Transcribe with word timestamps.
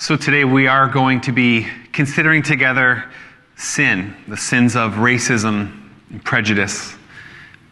So 0.00 0.16
today 0.16 0.44
we 0.44 0.68
are 0.68 0.86
going 0.86 1.22
to 1.22 1.32
be 1.32 1.66
considering 1.92 2.44
together 2.44 3.10
sin, 3.56 4.14
the 4.28 4.36
sins 4.36 4.76
of 4.76 4.92
racism, 4.92 5.90
and 6.10 6.24
prejudice, 6.24 6.94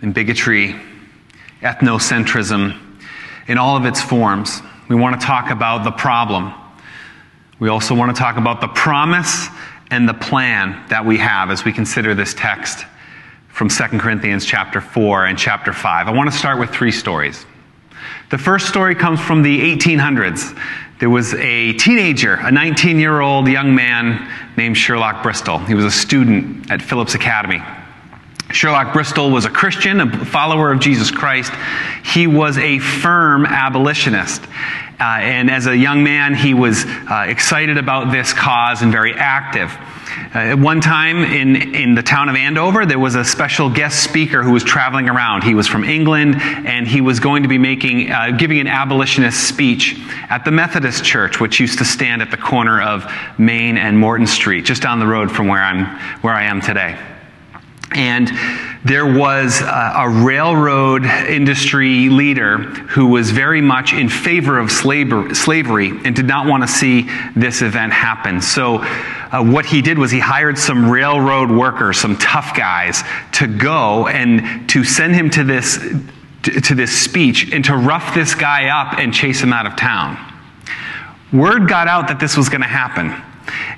and 0.03 0.12
bigotry, 0.12 0.75
ethnocentrism, 1.62 2.81
in 3.47 3.59
all 3.59 3.77
of 3.77 3.87
its 3.87 4.03
forms. 4.03 4.61
We 4.89 4.97
want 4.97 5.21
to 5.21 5.25
talk 5.25 5.51
about 5.51 5.85
the 5.85 5.93
problem. 5.93 6.53
We 7.61 7.69
also 7.69 7.95
want 7.95 8.15
to 8.15 8.21
talk 8.21 8.38
about 8.38 8.61
the 8.61 8.69
promise 8.69 9.47
and 9.93 10.08
the 10.08 10.15
plan 10.15 10.85
that 10.88 11.06
we 11.06 11.19
have 11.19 11.53
as 11.53 11.65
we 11.65 11.72
consider 11.72 12.13
this 12.13 12.35
text 12.35 12.87
from 13.47 13.69
2 13.69 14.01
Corinthians 14.01 14.45
chapter 14.45 14.81
4 14.81 15.27
and 15.27 15.38
chapter 15.38 15.72
5. 15.72 16.09
I 16.09 16.11
want 16.11 16.29
to 16.29 16.37
start 16.37 16.59
with 16.59 16.70
three 16.70 16.91
stories. 16.91 17.47
The 18.30 18.38
first 18.38 18.66
story 18.66 18.97
comes 18.97 19.20
from 19.20 19.43
the 19.43 19.77
1800s. 19.77 20.59
There 20.98 21.10
was 21.10 21.34
a 21.34 21.74
teenager, 21.74 22.34
a 22.34 22.51
19 22.51 22.98
year 22.98 23.20
old 23.20 23.48
young 23.48 23.74
man 23.74 24.30
named 24.56 24.78
Sherlock 24.78 25.22
Bristol. 25.22 25.59
He 25.59 25.74
was 25.74 25.84
a 25.84 25.91
student 25.91 26.70
at 26.70 26.80
Phillips 26.80 27.14
Academy. 27.14 27.62
Sherlock 28.50 28.95
Bristol 28.95 29.30
was 29.30 29.45
a 29.45 29.50
Christian, 29.50 30.00
a 30.00 30.24
follower 30.24 30.72
of 30.72 30.80
Jesus 30.80 31.10
Christ. 31.10 31.52
He 32.02 32.27
was 32.27 32.56
a 32.56 32.78
firm 32.78 33.45
abolitionist. 33.45 34.42
Uh, 34.98 35.02
and 35.02 35.50
as 35.50 35.66
a 35.66 35.77
young 35.77 36.02
man, 36.02 36.34
he 36.34 36.55
was 36.55 36.86
uh, 36.86 37.27
excited 37.28 37.77
about 37.77 38.10
this 38.10 38.33
cause 38.33 38.80
and 38.80 38.91
very 38.91 39.12
active. 39.12 39.77
Uh, 40.34 40.38
at 40.38 40.59
one 40.59 40.80
time 40.80 41.19
in, 41.19 41.75
in 41.75 41.95
the 41.95 42.02
town 42.02 42.29
of 42.29 42.37
Andover, 42.37 42.87
there 42.87 42.98
was 42.98 43.15
a 43.15 43.25
special 43.25 43.69
guest 43.69 44.02
speaker 44.02 44.42
who 44.42 44.52
was 44.52 44.65
traveling 44.65 45.09
around. 45.09 45.45
He 45.45 45.55
was 45.55 45.66
from 45.66 45.84
England, 45.84 46.37
and 46.37 46.89
he 46.89 47.01
was 47.01 47.20
going 47.20 47.42
to 47.42 47.48
be 47.48 47.59
making, 47.59 48.11
uh, 48.11 48.30
giving 48.30 48.59
an 48.59 48.66
abolitionist 48.66 49.47
speech 49.47 49.97
at 50.30 50.45
the 50.45 50.51
Methodist 50.51 51.05
Church, 51.05 51.41
which 51.41 51.61
used 51.61 51.79
to 51.79 51.84
stand 51.84 52.23
at 52.23 52.30
the 52.30 52.37
corner 52.37 52.80
of 52.80 53.11
Main 53.39 53.77
and 53.77 53.98
Morton 53.98 54.27
Street, 54.27 54.65
just 54.65 54.83
down 54.83 55.01
the 55.01 55.06
road 55.06 55.30
from 55.30 55.48
where, 55.48 55.62
I'm, 55.62 55.84
where 56.23 56.34
I 56.34 56.45
am 56.45 56.61
today. 56.61 56.98
And 57.95 58.30
there 58.84 59.06
was 59.06 59.61
a, 59.61 59.92
a, 59.97 60.08
railroad 60.08 61.05
industry 61.05 62.08
leader 62.08 62.58
who 62.58 63.06
was 63.06 63.30
very 63.30 63.61
much 63.61 63.92
in 63.92 64.08
favor 64.08 64.58
of 64.58 64.70
slavery, 64.70 65.34
slavery 65.34 65.91
and 66.05 66.14
did 66.14 66.27
not 66.27 66.47
want 66.47 66.62
to 66.62 66.69
see 66.69 67.08
this 67.34 67.62
event 67.62 67.92
happen. 67.92 68.41
So, 68.41 68.84
uh, 69.30 69.44
what 69.44 69.66
he 69.66 69.82
did 69.82 69.98
was 69.98 70.10
he 70.10 70.19
hired 70.19 70.58
some 70.58 70.91
railroad 70.91 71.50
workers, 71.50 71.98
some 71.98 72.16
tough 72.16 72.56
guys, 72.56 73.02
to 73.33 73.46
go 73.46 74.06
and 74.06 74.68
to 74.70 74.84
send 74.84 75.14
him 75.14 75.30
to 75.30 75.44
this, 75.44 75.78
to 76.42 76.74
this 76.74 76.96
speech 76.96 77.52
and 77.52 77.64
to 77.64 77.77
rough 77.77 78.14
this 78.14 78.34
guy 78.34 78.68
up 78.68 78.98
and 78.98 79.12
chase 79.12 79.41
him 79.41 79.52
out 79.52 79.66
of 79.66 79.77
town. 79.77 80.16
Word 81.33 81.68
got 81.68 81.88
out 81.88 82.08
that 82.08 82.20
this 82.20 82.36
was 82.36 82.48
going 82.48 82.60
to 82.60 82.68
happen. 82.68 83.14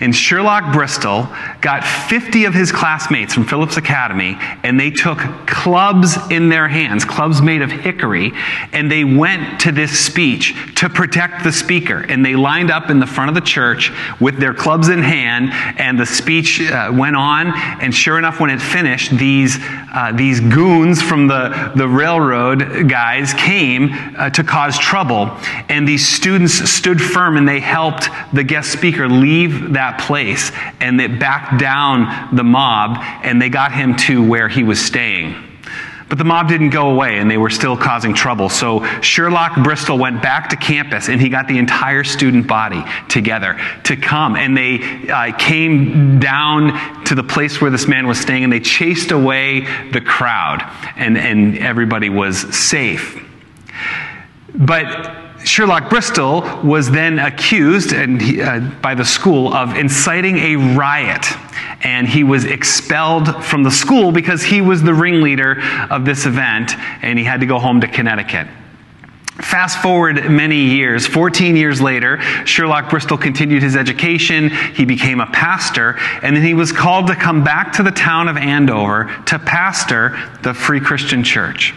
And 0.00 0.14
Sherlock 0.14 0.72
Bristol 0.72 1.28
got 1.60 1.84
50 1.84 2.44
of 2.44 2.54
his 2.54 2.70
classmates 2.70 3.34
from 3.34 3.44
Phillips 3.44 3.76
Academy, 3.76 4.36
and 4.62 4.78
they 4.78 4.90
took 4.90 5.18
clubs 5.46 6.16
in 6.30 6.48
their 6.48 6.68
hands, 6.68 7.04
clubs 7.04 7.42
made 7.42 7.62
of 7.62 7.70
hickory, 7.70 8.32
and 8.72 8.90
they 8.90 9.04
went 9.04 9.60
to 9.60 9.72
this 9.72 9.98
speech 9.98 10.54
to 10.76 10.88
protect 10.88 11.42
the 11.42 11.52
speaker. 11.52 11.98
And 11.98 12.24
they 12.24 12.36
lined 12.36 12.70
up 12.70 12.90
in 12.90 13.00
the 13.00 13.06
front 13.06 13.28
of 13.28 13.34
the 13.34 13.40
church 13.40 13.92
with 14.20 14.38
their 14.38 14.54
clubs 14.54 14.88
in 14.88 15.02
hand, 15.02 15.50
and 15.80 15.98
the 15.98 16.06
speech 16.06 16.60
uh, 16.60 16.92
went 16.94 17.16
on. 17.16 17.48
And 17.80 17.94
sure 17.94 18.18
enough, 18.18 18.40
when 18.40 18.50
it 18.50 18.60
finished, 18.60 19.10
these, 19.18 19.58
uh, 19.60 20.12
these 20.14 20.40
goons 20.40 21.02
from 21.02 21.26
the, 21.26 21.72
the 21.74 21.88
railroad 21.88 22.88
guys 22.88 23.34
came 23.34 23.90
uh, 24.16 24.30
to 24.30 24.44
cause 24.44 24.78
trouble. 24.78 25.36
And 25.68 25.86
these 25.88 26.06
students 26.06 26.70
stood 26.70 27.00
firm 27.00 27.36
and 27.36 27.48
they 27.48 27.60
helped 27.60 28.08
the 28.32 28.44
guest 28.44 28.72
speaker 28.72 29.08
leave 29.08 29.72
that 29.72 30.00
place 30.00 30.52
and 30.80 30.98
they 30.98 31.06
backed 31.06 31.47
down 31.56 32.34
the 32.34 32.44
mob 32.44 32.98
and 33.22 33.40
they 33.40 33.48
got 33.48 33.72
him 33.72 33.96
to 33.96 34.22
where 34.22 34.48
he 34.48 34.62
was 34.62 34.80
staying. 34.80 35.34
But 36.08 36.16
the 36.16 36.24
mob 36.24 36.48
didn't 36.48 36.70
go 36.70 36.88
away 36.88 37.18
and 37.18 37.30
they 37.30 37.36
were 37.36 37.50
still 37.50 37.76
causing 37.76 38.14
trouble. 38.14 38.48
So 38.48 38.82
Sherlock 39.00 39.62
Bristol 39.62 39.98
went 39.98 40.22
back 40.22 40.48
to 40.50 40.56
campus 40.56 41.08
and 41.08 41.20
he 41.20 41.28
got 41.28 41.48
the 41.48 41.58
entire 41.58 42.02
student 42.02 42.46
body 42.46 42.82
together 43.08 43.60
to 43.84 43.96
come. 43.96 44.34
And 44.34 44.56
they 44.56 45.08
uh, 45.08 45.36
came 45.36 46.18
down 46.18 47.04
to 47.04 47.14
the 47.14 47.22
place 47.22 47.60
where 47.60 47.70
this 47.70 47.86
man 47.86 48.06
was 48.06 48.18
staying 48.18 48.44
and 48.44 48.52
they 48.52 48.60
chased 48.60 49.10
away 49.10 49.66
the 49.90 50.00
crowd 50.00 50.62
and, 50.96 51.18
and 51.18 51.58
everybody 51.58 52.08
was 52.08 52.56
safe. 52.56 53.22
But 54.54 55.27
Sherlock 55.44 55.88
Bristol 55.88 56.42
was 56.64 56.90
then 56.90 57.18
accused 57.18 57.92
and 57.92 58.20
he, 58.20 58.42
uh, 58.42 58.60
by 58.82 58.94
the 58.94 59.04
school 59.04 59.54
of 59.54 59.76
inciting 59.76 60.38
a 60.38 60.56
riot. 60.56 61.26
And 61.82 62.08
he 62.08 62.24
was 62.24 62.44
expelled 62.44 63.44
from 63.44 63.62
the 63.62 63.70
school 63.70 64.10
because 64.10 64.42
he 64.42 64.60
was 64.60 64.82
the 64.82 64.94
ringleader 64.94 65.62
of 65.90 66.04
this 66.04 66.26
event 66.26 66.72
and 67.02 67.18
he 67.18 67.24
had 67.24 67.40
to 67.40 67.46
go 67.46 67.58
home 67.58 67.80
to 67.80 67.88
Connecticut. 67.88 68.48
Fast 69.40 69.80
forward 69.80 70.28
many 70.28 70.56
years, 70.56 71.06
14 71.06 71.54
years 71.54 71.80
later, 71.80 72.20
Sherlock 72.44 72.90
Bristol 72.90 73.16
continued 73.16 73.62
his 73.62 73.76
education. 73.76 74.50
He 74.50 74.84
became 74.84 75.20
a 75.20 75.26
pastor, 75.26 75.96
and 76.24 76.34
then 76.34 76.42
he 76.42 76.54
was 76.54 76.72
called 76.72 77.06
to 77.06 77.14
come 77.14 77.44
back 77.44 77.72
to 77.74 77.84
the 77.84 77.92
town 77.92 78.26
of 78.26 78.36
Andover 78.36 79.04
to 79.26 79.38
pastor 79.38 80.18
the 80.42 80.52
Free 80.52 80.80
Christian 80.80 81.22
Church. 81.22 81.72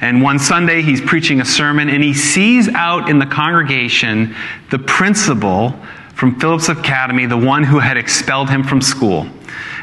And 0.00 0.22
one 0.22 0.38
Sunday, 0.38 0.82
he's 0.82 1.00
preaching 1.00 1.40
a 1.40 1.44
sermon, 1.44 1.88
and 1.88 2.02
he 2.02 2.14
sees 2.14 2.68
out 2.68 3.08
in 3.08 3.18
the 3.18 3.26
congregation 3.26 4.34
the 4.70 4.78
principal 4.78 5.74
from 6.14 6.38
Phillips 6.38 6.68
Academy, 6.68 7.26
the 7.26 7.36
one 7.36 7.64
who 7.64 7.78
had 7.78 7.96
expelled 7.96 8.48
him 8.48 8.62
from 8.62 8.80
school. 8.80 9.26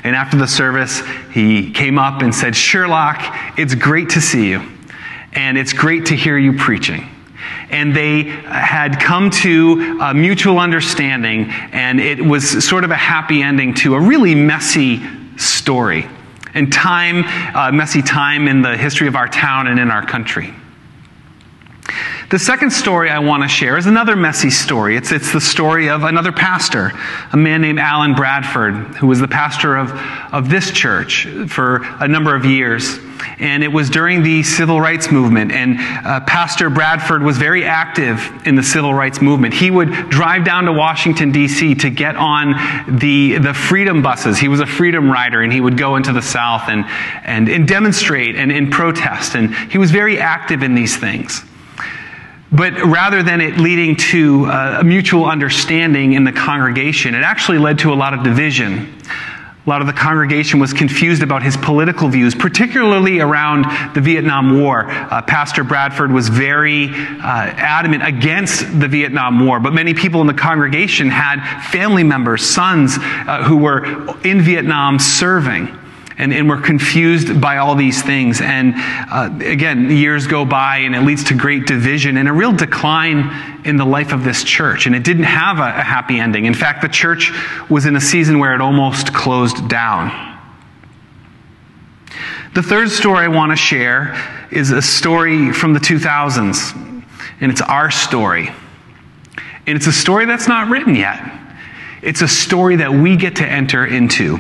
And 0.04 0.16
after 0.16 0.38
the 0.38 0.48
service, 0.48 1.02
he 1.32 1.72
came 1.72 1.98
up 1.98 2.22
and 2.22 2.34
said, 2.34 2.56
Sherlock, 2.56 3.20
it's 3.58 3.76
great 3.76 4.10
to 4.12 4.22
see 4.22 4.50
you, 4.50 4.62
and 5.34 5.58
it's 5.58 5.74
great 5.74 6.08
to 6.08 6.16
hear 6.16 6.38
you 6.38 6.58
preaching. 6.58 7.08
And 7.70 7.96
they 7.96 8.24
had 8.24 9.00
come 9.00 9.30
to 9.30 10.00
a 10.02 10.14
mutual 10.14 10.60
understanding, 10.60 11.50
and 11.72 12.00
it 12.00 12.20
was 12.20 12.66
sort 12.66 12.84
of 12.84 12.92
a 12.92 12.96
happy 12.96 13.42
ending 13.42 13.74
to 13.76 13.96
a 13.96 14.00
really 14.00 14.36
messy 14.36 15.02
story 15.38 16.08
and 16.54 16.72
time, 16.72 17.24
uh, 17.56 17.72
messy 17.72 18.02
time 18.02 18.48
in 18.48 18.62
the 18.62 18.78
history 18.78 19.08
of 19.08 19.16
our 19.16 19.28
town 19.28 19.68
and 19.68 19.80
in 19.80 19.92
our 19.92 20.06
country. 20.06 20.54
The 22.32 22.40
second 22.40 22.72
story 22.72 23.10
I 23.10 23.20
want 23.20 23.44
to 23.44 23.50
share 23.50 23.78
is 23.78 23.88
another 23.88 24.16
messy 24.16 24.52
story. 24.52 24.96
It's, 24.96 25.12
it's 25.12 25.34
the 25.34 25.42
story 25.42 25.90
of 25.90 26.04
another 26.04 26.32
pastor, 26.32 26.94
a 27.34 27.36
man 27.36 27.60
named 27.60 27.78
Alan 27.78 28.16
Bradford, 28.16 28.74
who 28.96 29.08
was 29.08 29.20
the 29.20 29.28
pastor 29.28 29.76
of, 29.76 29.92
of 30.32 30.50
this 30.50 30.72
church 30.72 31.28
for 31.50 31.82
a 32.00 32.08
number 32.08 32.34
of 32.34 32.46
years. 32.46 33.00
And 33.38 33.66
it 33.66 33.68
was 33.68 33.90
during 33.90 34.24
the 34.24 34.44
civil 34.44 34.80
rights 34.80 35.12
movement. 35.12 35.52
And 35.52 35.78
uh, 36.08 36.22
Pastor 36.22 36.70
Bradford 36.70 37.22
was 37.22 37.38
very 37.38 37.66
active 37.66 38.26
in 38.48 38.56
the 38.56 38.64
civil 38.64 38.94
rights 38.94 39.22
movement. 39.22 39.54
He 39.54 39.70
would 39.70 39.92
drive 40.10 40.46
down 40.46 40.64
to 40.66 40.72
Washington, 40.72 41.34
D.C. 41.34 41.76
to 41.76 41.90
get 41.90 42.16
on 42.16 42.54
the, 42.98 43.40
the 43.40 43.54
freedom 43.54 44.02
buses. 44.02 44.40
He 44.40 44.48
was 44.48 44.62
a 44.62 44.66
freedom 44.66 45.12
rider, 45.12 45.42
and 45.42 45.52
he 45.52 45.60
would 45.60 45.78
go 45.78 45.98
into 45.98 46.14
the 46.14 46.22
South 46.22 46.70
and, 46.70 46.86
and, 47.26 47.50
and 47.50 47.68
demonstrate 47.68 48.38
and, 48.38 48.54
and 48.54 48.72
protest. 48.72 49.36
And 49.36 49.54
he 49.54 49.78
was 49.78 49.92
very 49.92 50.18
active 50.18 50.64
in 50.64 50.76
these 50.76 50.96
things. 50.96 51.44
But 52.52 52.74
rather 52.84 53.24
than 53.24 53.40
it 53.40 53.58
leading 53.58 53.96
to 53.96 54.46
uh, 54.46 54.80
a 54.82 54.84
mutual 54.84 55.26
understanding 55.26 56.14
in 56.14 56.26
the 56.26 56.34
congregation, 56.34 57.16
it 57.16 57.24
actually 57.24 57.60
led 57.60 57.80
to 57.80 57.94
a 57.94 57.96
lot 57.96 58.14
of 58.14 58.24
division. 58.24 58.94
A 59.66 59.70
lot 59.70 59.80
of 59.80 59.88
the 59.88 59.94
congregation 59.94 60.60
was 60.60 60.74
confused 60.74 61.22
about 61.22 61.44
his 61.44 61.56
political 61.56 62.10
views, 62.10 62.36
particularly 62.36 63.22
around 63.22 63.66
the 63.94 64.02
Vietnam 64.02 64.60
War. 64.60 64.90
Uh, 64.90 65.22
Pastor 65.22 65.64
Bradford 65.64 66.12
was 66.12 66.28
very 66.28 66.90
uh, 66.90 66.94
adamant 67.22 68.06
against 68.06 68.80
the 68.80 68.88
Vietnam 68.88 69.46
War, 69.46 69.60
but 69.60 69.72
many 69.72 69.94
people 69.94 70.20
in 70.20 70.28
the 70.28 70.34
congregation 70.34 71.10
had 71.10 71.68
family 71.70 72.04
members, 72.04 72.44
sons, 72.44 72.98
uh, 72.98 73.44
who 73.44 73.58
were 73.58 73.86
in 74.26 74.42
Vietnam 74.42 74.98
serving 75.00 75.78
and, 76.22 76.32
and 76.32 76.48
we're 76.48 76.62
confused 76.62 77.42
by 77.42 77.58
all 77.58 77.74
these 77.74 78.04
things. 78.04 78.42
And 78.42 78.76
uh, 78.78 79.32
again, 79.44 79.90
years 79.90 80.28
go 80.28 80.46
by 80.46 80.78
and 80.78 80.96
it 80.96 81.02
leads 81.02 81.24
to 81.26 81.34
great 81.34 81.66
division 81.66 82.16
and 82.16 82.30
a 82.30 82.32
real 82.32 82.52
decline 82.52 83.66
in 83.66 83.76
the 83.76 83.86
life 83.86 84.14
of 84.14 84.24
this 84.24 84.44
church. 84.44 84.86
And 84.86 84.96
it 84.96 85.04
didn't 85.04 85.24
have 85.24 85.58
a, 85.58 85.80
a 85.80 85.84
happy 85.84 86.20
ending. 86.20 86.46
In 86.46 86.54
fact, 86.54 86.84
the 86.84 86.90
church 86.90 87.32
was 87.72 87.88
in 87.88 87.96
a 87.96 88.00
season 88.00 88.38
where 88.38 88.54
it 88.54 88.62
almost 88.62 89.16
closed 89.16 89.68
down. 89.68 90.40
The 92.54 92.62
third 92.62 92.92
story 92.92 93.26
I 93.26 93.28
want 93.28 93.52
to 93.52 93.56
share 93.56 94.14
is 94.52 94.70
a 94.70 94.82
story 94.82 95.52
from 95.52 95.74
the 95.74 95.80
2000s, 95.80 97.04
and 97.40 97.52
it's 97.52 97.62
our 97.62 97.90
story. 97.90 98.52
And 99.66 99.76
it's 99.76 99.88
a 99.88 99.94
story 99.94 100.26
that's 100.26 100.48
not 100.48 100.70
written 100.70 100.94
yet. 100.94 101.20
It's 102.04 102.22
a 102.22 102.28
story 102.28 102.76
that 102.76 102.92
we 102.92 103.16
get 103.16 103.38
to 103.38 103.46
enter 103.46 103.88
into. 103.88 104.38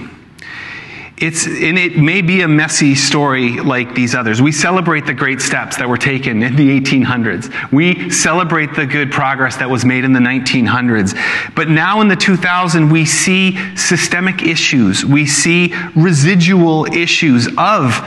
It's 1.22 1.46
and 1.46 1.78
it 1.78 1.98
may 1.98 2.22
be 2.22 2.42
a 2.42 2.48
messy 2.48 2.96
story 2.96 3.60
like 3.60 3.94
these 3.94 4.16
others. 4.16 4.42
We 4.42 4.52
celebrate 4.52 5.06
the 5.06 5.14
great 5.14 5.40
steps 5.40 5.78
that 5.78 5.88
were 5.88 5.98
taken 5.98 6.42
in 6.42 6.56
the 6.56 6.80
1800s. 6.80 7.72
We 7.72 8.10
celebrate 8.10 8.74
the 8.74 8.88
good 8.88 9.12
progress 9.12 9.58
that 9.58 9.70
was 9.70 9.86
made 9.86 10.04
in 10.04 10.14
the 10.14 10.20
1900s. 10.20 11.16
But 11.56 11.70
now 11.70 12.02
in 12.02 12.08
the 12.08 12.16
2000s, 12.16 12.92
we 12.92 13.06
see 13.06 13.76
systemic 13.76 14.42
issues. 14.42 15.06
We 15.06 15.28
see 15.28 15.76
residual 15.96 16.86
issues 16.86 17.48
of 17.56 18.04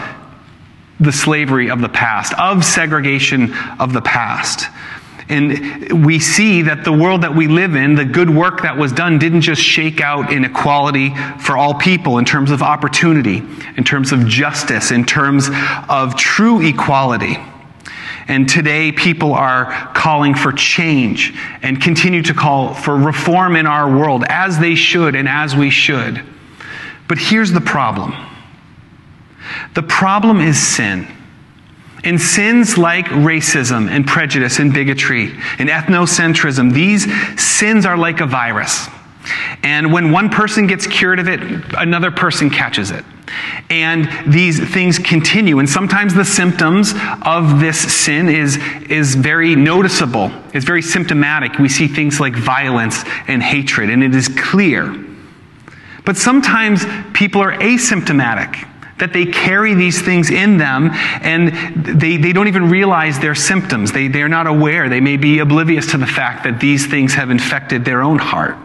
the 0.99 1.13
slavery 1.13 1.71
of 1.71 1.81
the 1.81 1.89
past, 1.89 2.35
of 2.35 2.65
segregation 2.65 3.55
of 3.79 3.93
the 3.93 4.03
past. 4.03 4.69
And 5.29 6.05
we 6.05 6.19
see 6.19 6.63
that 6.63 6.85
the 6.85 6.93
world 6.93 7.23
that 7.23 7.35
we 7.35 7.47
live 7.47 7.75
in, 7.75 7.95
the 7.95 8.05
good 8.05 8.29
work 8.29 8.63
that 8.63 8.77
was 8.77 8.93
done, 8.93 9.19
didn't 9.19 9.41
just 9.41 9.63
shake 9.63 10.01
out 10.01 10.31
inequality 10.31 11.15
for 11.41 11.57
all 11.57 11.75
people 11.75 12.19
in 12.19 12.27
terms 12.27 12.51
of 12.51 12.63
opportunity, 12.63 13.43
in 13.77 13.85
terms 13.85 14.13
of 14.13 14.27
justice, 14.27 14.91
in 14.91 15.05
terms 15.05 15.49
of 15.89 16.17
true 16.17 16.61
equality. 16.61 17.39
And 18.29 18.49
today, 18.49 18.93
people 18.93 19.35
are 19.35 19.67
calling 19.95 20.35
for 20.35 20.53
change 20.53 21.35
and 21.63 21.81
continue 21.81 22.23
to 22.23 22.35
call 22.35 22.75
for 22.75 22.97
reform 22.97 23.57
in 23.57 23.67
our 23.67 23.89
world, 23.89 24.25
as 24.29 24.59
they 24.59 24.75
should 24.75 25.15
and 25.15 25.29
as 25.29 25.55
we 25.55 25.71
should. 25.71 26.23
But 27.09 27.19
here's 27.19 27.53
the 27.53 27.61
problem 27.61 28.15
the 29.75 29.83
problem 29.83 30.41
is 30.41 30.59
sin. 30.59 31.07
And 32.05 32.21
sins 32.21 32.77
like 32.77 33.07
racism 33.07 33.89
and 33.89 34.07
prejudice 34.07 34.59
and 34.59 34.73
bigotry 34.73 35.33
and 35.59 35.69
ethnocentrism, 35.69 36.73
these 36.73 37.05
sins 37.41 37.87
are 37.87 37.97
like 37.97 38.21
a 38.21 38.27
virus. 38.27 38.89
And 39.63 39.93
when 39.93 40.13
one 40.13 40.29
person 40.29 40.67
gets 40.67 40.87
cured 40.87 41.19
of 41.19 41.29
it, 41.29 41.41
another 41.79 42.11
person 42.11 42.51
catches 42.51 42.91
it. 42.91 43.05
And 43.71 44.09
these 44.31 44.61
things 44.61 44.99
continue. 44.99 45.59
And 45.59 45.69
sometimes 45.69 46.15
the 46.15 46.25
symptoms 46.25 46.93
of 47.23 47.61
this 47.61 47.81
sin 47.81 48.29
is, 48.29 48.59
is 48.89 49.15
very 49.15 49.57
noticeable, 49.57 50.31
it's 50.53 50.67
very 50.67 50.83
symptomatic. 50.83 51.59
We 51.59 51.71
see 51.71 51.89
things 51.89 52.21
like 52.21 52.37
violence 52.37 53.03
and 53.27 53.43
hatred, 53.43 53.89
and 53.89 54.05
it 54.05 54.15
is 54.15 54.29
clear. 54.29 54.95
But 56.05 56.19
sometimes 56.19 56.85
people 57.15 57.41
are 57.41 57.55
asymptomatic 57.55 58.69
that 58.99 59.13
they 59.13 59.27
carry 59.27 59.75
these 59.75 60.01
things 60.01 60.31
in 60.31 60.57
them 60.57 60.91
and 60.93 61.49
they, 62.01 62.17
they 62.17 62.33
don't 62.33 62.49
even 62.49 62.71
realize 62.71 63.19
their 63.19 63.35
symptoms. 63.35 63.93
They, 63.93 64.09
they're 64.09 64.29
not 64.29 64.47
aware. 64.47 64.89
They 64.89 65.01
may 65.01 65.17
be 65.17 65.41
oblivious 65.41 65.91
to 65.93 65.99
the 65.99 66.07
fact 66.07 66.45
that 66.45 66.61
these 66.61 66.87
things 66.87 67.15
have 67.15 67.31
infected 67.31 67.85
their 67.85 68.03
own 68.03 68.19
heart. 68.19 68.57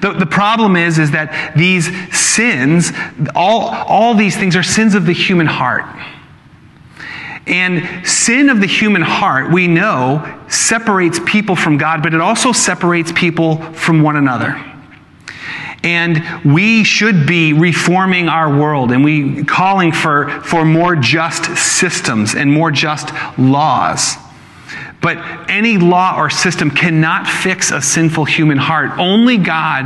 The, 0.00 0.12
the 0.12 0.26
problem 0.26 0.76
is, 0.76 0.98
is 0.98 1.10
that 1.10 1.54
these 1.56 1.86
sins, 2.16 2.92
all, 3.34 3.68
all 3.68 4.14
these 4.14 4.36
things 4.36 4.56
are 4.56 4.62
sins 4.62 4.94
of 4.94 5.06
the 5.06 5.12
human 5.12 5.46
heart. 5.46 5.84
And 7.46 8.06
sin 8.06 8.48
of 8.48 8.60
the 8.60 8.66
human 8.66 9.02
heart, 9.02 9.52
we 9.52 9.68
know, 9.68 10.40
separates 10.48 11.20
people 11.26 11.54
from 11.54 11.78
God, 11.78 12.02
but 12.02 12.14
it 12.14 12.20
also 12.20 12.52
separates 12.52 13.12
people 13.12 13.58
from 13.72 14.02
one 14.02 14.16
another. 14.16 14.75
And 15.86 16.44
we 16.44 16.82
should 16.82 17.28
be 17.28 17.52
reforming 17.52 18.28
our 18.28 18.52
world 18.52 18.90
and 18.90 19.04
we 19.04 19.44
calling 19.44 19.92
for, 19.92 20.28
for 20.42 20.64
more 20.64 20.96
just 20.96 21.56
systems 21.56 22.34
and 22.34 22.52
more 22.52 22.72
just 22.72 23.12
laws. 23.38 24.16
But 25.00 25.18
any 25.48 25.78
law 25.78 26.18
or 26.18 26.28
system 26.28 26.72
cannot 26.72 27.28
fix 27.28 27.70
a 27.70 27.80
sinful 27.80 28.24
human 28.24 28.58
heart. 28.58 28.98
Only 28.98 29.36
God 29.36 29.84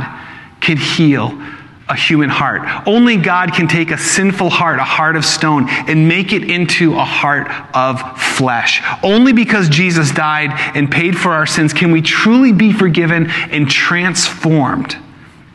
can 0.59 0.77
heal 0.77 1.39
a 1.87 1.95
human 1.95 2.31
heart. 2.31 2.87
Only 2.87 3.17
God 3.17 3.53
can 3.53 3.67
take 3.67 3.91
a 3.91 3.97
sinful 3.99 4.49
heart, 4.49 4.79
a 4.79 4.83
heart 4.83 5.15
of 5.15 5.23
stone, 5.23 5.69
and 5.69 6.07
make 6.07 6.33
it 6.33 6.49
into 6.49 6.95
a 6.95 7.05
heart 7.05 7.47
of 7.75 8.01
flesh. 8.19 8.81
Only 9.03 9.33
because 9.33 9.69
Jesus 9.69 10.09
died 10.09 10.49
and 10.75 10.89
paid 10.89 11.15
for 11.15 11.33
our 11.33 11.45
sins 11.45 11.73
can 11.73 11.91
we 11.91 12.01
truly 12.01 12.53
be 12.53 12.73
forgiven 12.73 13.29
and 13.29 13.69
transformed 13.69 14.97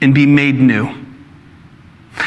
and 0.00 0.14
be 0.14 0.26
made 0.26 0.60
new. 0.60 1.06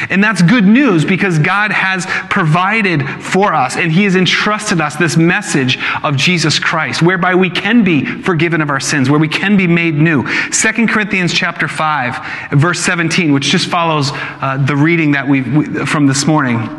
And 0.10 0.24
that's 0.24 0.42
good 0.42 0.66
news 0.66 1.04
because 1.04 1.40
God 1.40 1.72
has 1.72 2.06
provided 2.30 3.04
for 3.22 3.54
us 3.54 3.76
and 3.76 3.92
He 3.92 4.04
has 4.04 4.16
entrusted 4.16 4.80
us 4.80 4.96
this 4.96 5.18
message 5.18 5.80
of 6.04 6.16
Jesus 6.16 6.60
Christ, 6.60 7.02
whereby 7.02 7.36
we 7.36 7.50
can 7.50 7.84
be 7.84 8.06
forgiven 8.06 8.62
of 8.62 8.70
our 8.70 8.80
sins, 8.80 9.10
where 9.10 9.20
we 9.20 9.28
can 9.28 9.58
be 9.58 9.68
made 9.68 9.96
new. 9.96 10.24
2 10.52 10.88
Corinthians 10.88 11.34
chapter 11.34 11.68
5, 11.68 12.52
verse 12.60 12.80
17, 12.80 13.34
which 13.34 13.46
just 13.46 13.68
follows 13.68 14.12
uh, 14.14 14.64
the 14.66 14.76
reading 14.76 15.12
that 15.12 15.28
we 15.28 15.42
from 15.86 16.08
this 16.08 16.26
morning, 16.26 16.70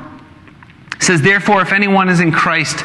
says, 1.00 1.20
Therefore, 1.20 1.62
if 1.62 1.72
anyone 1.72 2.08
is 2.08 2.20
in 2.20 2.30
Christ, 2.30 2.84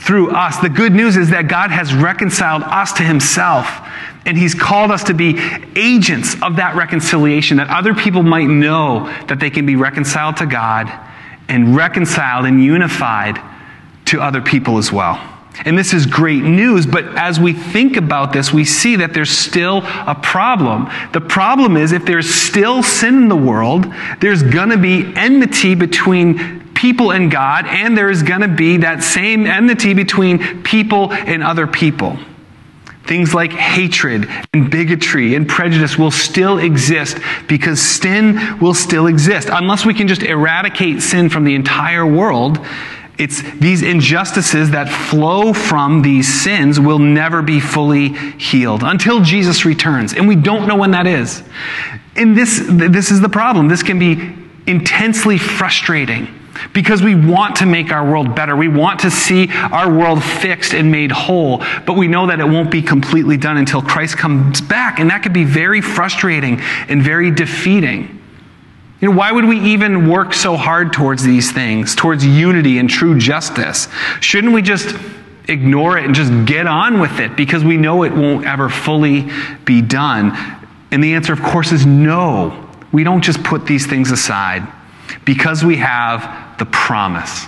through 0.00 0.30
us. 0.30 0.58
The 0.58 0.68
good 0.68 0.92
news 0.92 1.16
is 1.16 1.30
that 1.30 1.48
God 1.48 1.70
has 1.70 1.94
reconciled 1.94 2.62
us 2.62 2.92
to 2.94 3.02
himself 3.02 3.66
and 4.26 4.36
he's 4.36 4.54
called 4.54 4.90
us 4.90 5.04
to 5.04 5.14
be 5.14 5.38
agents 5.76 6.34
of 6.42 6.56
that 6.56 6.76
reconciliation, 6.76 7.56
that 7.56 7.70
other 7.70 7.94
people 7.94 8.22
might 8.22 8.48
know 8.48 9.06
that 9.28 9.40
they 9.40 9.50
can 9.50 9.64
be 9.66 9.76
reconciled 9.76 10.36
to 10.38 10.46
God 10.46 10.90
and 11.48 11.74
reconciled 11.74 12.46
and 12.46 12.62
unified 12.62 13.40
to 14.06 14.20
other 14.20 14.40
people 14.40 14.78
as 14.78 14.92
well. 14.92 15.18
And 15.64 15.76
this 15.76 15.92
is 15.92 16.06
great 16.06 16.42
news, 16.42 16.86
but 16.86 17.04
as 17.16 17.40
we 17.40 17.52
think 17.52 17.96
about 17.96 18.32
this, 18.32 18.52
we 18.52 18.64
see 18.64 18.96
that 18.96 19.12
there's 19.12 19.30
still 19.30 19.82
a 19.84 20.18
problem. 20.22 20.88
The 21.12 21.20
problem 21.20 21.76
is 21.76 21.92
if 21.92 22.04
there's 22.04 22.32
still 22.32 22.82
sin 22.82 23.22
in 23.22 23.28
the 23.28 23.36
world, 23.36 23.92
there's 24.20 24.42
going 24.42 24.70
to 24.70 24.78
be 24.78 25.12
enmity 25.16 25.74
between 25.74 26.59
people 26.80 27.12
and 27.12 27.30
God, 27.30 27.66
and 27.66 27.96
there's 27.96 28.22
going 28.22 28.40
to 28.40 28.48
be 28.48 28.78
that 28.78 29.02
same 29.02 29.46
enmity 29.46 29.92
between 29.92 30.62
people 30.62 31.12
and 31.12 31.42
other 31.42 31.66
people. 31.66 32.18
Things 33.04 33.34
like 33.34 33.52
hatred 33.52 34.26
and 34.54 34.70
bigotry 34.70 35.34
and 35.34 35.46
prejudice 35.46 35.98
will 35.98 36.10
still 36.10 36.58
exist 36.58 37.18
because 37.46 37.82
sin 37.82 38.58
will 38.60 38.72
still 38.72 39.08
exist. 39.08 39.50
Unless 39.52 39.84
we 39.84 39.92
can 39.92 40.08
just 40.08 40.22
eradicate 40.22 41.02
sin 41.02 41.28
from 41.28 41.44
the 41.44 41.54
entire 41.54 42.06
world, 42.06 42.64
it's 43.18 43.42
these 43.58 43.82
injustices 43.82 44.70
that 44.70 44.88
flow 44.88 45.52
from 45.52 46.00
these 46.00 46.42
sins 46.42 46.80
will 46.80 46.98
never 46.98 47.42
be 47.42 47.60
fully 47.60 48.14
healed 48.38 48.82
until 48.82 49.20
Jesus 49.20 49.66
returns. 49.66 50.14
And 50.14 50.26
we 50.26 50.36
don't 50.36 50.66
know 50.66 50.76
when 50.76 50.92
that 50.92 51.06
is. 51.06 51.42
And 52.16 52.34
this, 52.34 52.64
this 52.66 53.10
is 53.10 53.20
the 53.20 53.28
problem. 53.28 53.68
This 53.68 53.82
can 53.82 53.98
be 53.98 54.34
intensely 54.66 55.36
frustrating 55.36 56.39
because 56.72 57.02
we 57.02 57.14
want 57.14 57.56
to 57.56 57.66
make 57.66 57.90
our 57.92 58.08
world 58.08 58.34
better. 58.34 58.56
We 58.56 58.68
want 58.68 59.00
to 59.00 59.10
see 59.10 59.48
our 59.50 59.92
world 59.92 60.22
fixed 60.22 60.74
and 60.74 60.90
made 60.90 61.10
whole, 61.10 61.58
but 61.86 61.94
we 61.94 62.08
know 62.08 62.26
that 62.26 62.40
it 62.40 62.44
won't 62.44 62.70
be 62.70 62.82
completely 62.82 63.36
done 63.36 63.56
until 63.56 63.82
Christ 63.82 64.16
comes 64.16 64.60
back. 64.60 64.98
And 64.98 65.10
that 65.10 65.22
could 65.22 65.32
be 65.32 65.44
very 65.44 65.80
frustrating 65.80 66.60
and 66.88 67.02
very 67.02 67.30
defeating. 67.30 68.18
You 69.00 69.08
know, 69.08 69.16
why 69.16 69.32
would 69.32 69.46
we 69.46 69.58
even 69.60 70.10
work 70.10 70.34
so 70.34 70.56
hard 70.56 70.92
towards 70.92 71.22
these 71.22 71.52
things, 71.52 71.94
towards 71.94 72.24
unity 72.24 72.78
and 72.78 72.88
true 72.88 73.18
justice? 73.18 73.88
Shouldn't 74.20 74.52
we 74.52 74.60
just 74.60 74.94
ignore 75.48 75.98
it 75.98 76.04
and 76.04 76.14
just 76.14 76.44
get 76.44 76.66
on 76.66 77.00
with 77.00 77.18
it 77.18 77.34
because 77.34 77.64
we 77.64 77.76
know 77.78 78.02
it 78.02 78.12
won't 78.12 78.44
ever 78.44 78.68
fully 78.68 79.30
be 79.64 79.80
done? 79.80 80.32
And 80.90 81.02
the 81.02 81.14
answer, 81.14 81.32
of 81.32 81.42
course, 81.42 81.72
is 81.72 81.86
no. 81.86 82.68
We 82.92 83.04
don't 83.04 83.22
just 83.22 83.42
put 83.42 83.64
these 83.64 83.86
things 83.86 84.10
aside 84.10 84.66
because 85.24 85.64
we 85.64 85.76
have 85.76 86.58
the 86.58 86.66
promise. 86.66 87.46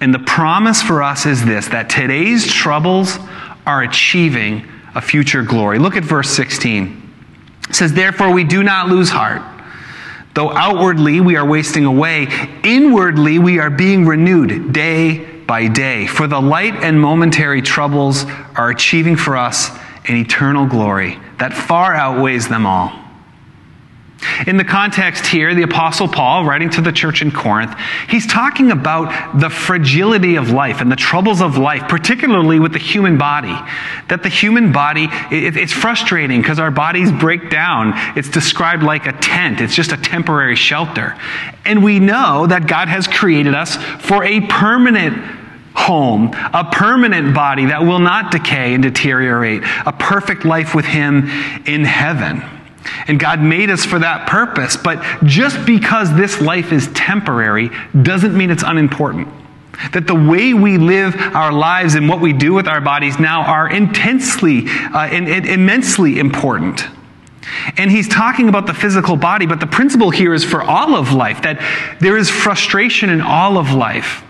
And 0.00 0.12
the 0.12 0.18
promise 0.18 0.82
for 0.82 1.02
us 1.02 1.26
is 1.26 1.44
this 1.44 1.68
that 1.68 1.88
today's 1.88 2.46
troubles 2.46 3.18
are 3.66 3.82
achieving 3.82 4.68
a 4.94 5.00
future 5.00 5.42
glory. 5.42 5.78
Look 5.78 5.96
at 5.96 6.04
verse 6.04 6.30
16. 6.30 7.12
It 7.68 7.74
says, 7.74 7.92
Therefore, 7.92 8.32
we 8.32 8.44
do 8.44 8.62
not 8.62 8.88
lose 8.88 9.10
heart. 9.10 9.42
Though 10.34 10.50
outwardly 10.50 11.20
we 11.20 11.36
are 11.36 11.46
wasting 11.46 11.84
away, 11.84 12.26
inwardly 12.64 13.38
we 13.38 13.60
are 13.60 13.70
being 13.70 14.04
renewed 14.04 14.72
day 14.72 15.24
by 15.46 15.68
day. 15.68 16.06
For 16.06 16.26
the 16.26 16.40
light 16.40 16.74
and 16.74 17.00
momentary 17.00 17.62
troubles 17.62 18.24
are 18.56 18.70
achieving 18.70 19.16
for 19.16 19.36
us 19.36 19.70
an 20.06 20.16
eternal 20.16 20.66
glory 20.66 21.18
that 21.38 21.54
far 21.54 21.94
outweighs 21.94 22.48
them 22.48 22.66
all. 22.66 23.03
In 24.46 24.56
the 24.56 24.64
context 24.64 25.26
here, 25.26 25.54
the 25.54 25.62
Apostle 25.62 26.08
Paul, 26.08 26.44
writing 26.44 26.70
to 26.70 26.80
the 26.80 26.92
church 26.92 27.22
in 27.22 27.30
Corinth, 27.30 27.74
he's 28.08 28.26
talking 28.26 28.70
about 28.70 29.38
the 29.38 29.50
fragility 29.50 30.36
of 30.36 30.50
life 30.50 30.80
and 30.80 30.90
the 30.90 30.96
troubles 30.96 31.40
of 31.40 31.58
life, 31.58 31.88
particularly 31.88 32.58
with 32.58 32.72
the 32.72 32.78
human 32.78 33.18
body. 33.18 33.56
That 34.08 34.22
the 34.22 34.28
human 34.28 34.72
body, 34.72 35.08
it's 35.30 35.72
frustrating 35.72 36.40
because 36.40 36.58
our 36.58 36.70
bodies 36.70 37.12
break 37.12 37.50
down. 37.50 37.92
It's 38.16 38.28
described 38.28 38.82
like 38.82 39.06
a 39.06 39.12
tent, 39.12 39.60
it's 39.60 39.74
just 39.74 39.92
a 39.92 39.96
temporary 39.96 40.56
shelter. 40.56 41.18
And 41.64 41.82
we 41.82 41.98
know 42.00 42.46
that 42.46 42.66
God 42.66 42.88
has 42.88 43.06
created 43.06 43.54
us 43.54 43.76
for 43.76 44.24
a 44.24 44.40
permanent 44.42 45.16
home, 45.74 46.30
a 46.32 46.68
permanent 46.70 47.34
body 47.34 47.66
that 47.66 47.82
will 47.82 47.98
not 47.98 48.30
decay 48.30 48.74
and 48.74 48.82
deteriorate, 48.82 49.62
a 49.86 49.92
perfect 49.92 50.44
life 50.44 50.74
with 50.74 50.84
Him 50.84 51.28
in 51.66 51.84
heaven. 51.84 52.42
And 53.06 53.18
God 53.18 53.40
made 53.40 53.70
us 53.70 53.84
for 53.84 53.98
that 53.98 54.28
purpose. 54.28 54.76
But 54.76 55.02
just 55.24 55.64
because 55.66 56.14
this 56.14 56.40
life 56.40 56.72
is 56.72 56.88
temporary 56.88 57.70
doesn't 58.02 58.36
mean 58.36 58.50
it's 58.50 58.62
unimportant. 58.62 59.28
That 59.92 60.06
the 60.06 60.14
way 60.14 60.54
we 60.54 60.78
live 60.78 61.16
our 61.34 61.52
lives 61.52 61.94
and 61.94 62.08
what 62.08 62.20
we 62.20 62.32
do 62.32 62.54
with 62.54 62.68
our 62.68 62.80
bodies 62.80 63.18
now 63.18 63.42
are 63.42 63.68
intensely 63.68 64.64
uh, 64.68 65.08
and, 65.10 65.28
and 65.28 65.46
immensely 65.46 66.18
important. 66.18 66.86
And 67.76 67.90
he's 67.90 68.08
talking 68.08 68.48
about 68.48 68.66
the 68.66 68.74
physical 68.74 69.16
body, 69.16 69.46
but 69.46 69.60
the 69.60 69.66
principle 69.66 70.10
here 70.10 70.32
is 70.32 70.44
for 70.44 70.62
all 70.62 70.94
of 70.94 71.12
life, 71.12 71.42
that 71.42 71.60
there 72.00 72.16
is 72.16 72.30
frustration 72.30 73.10
in 73.10 73.20
all 73.20 73.58
of 73.58 73.72
life 73.72 74.22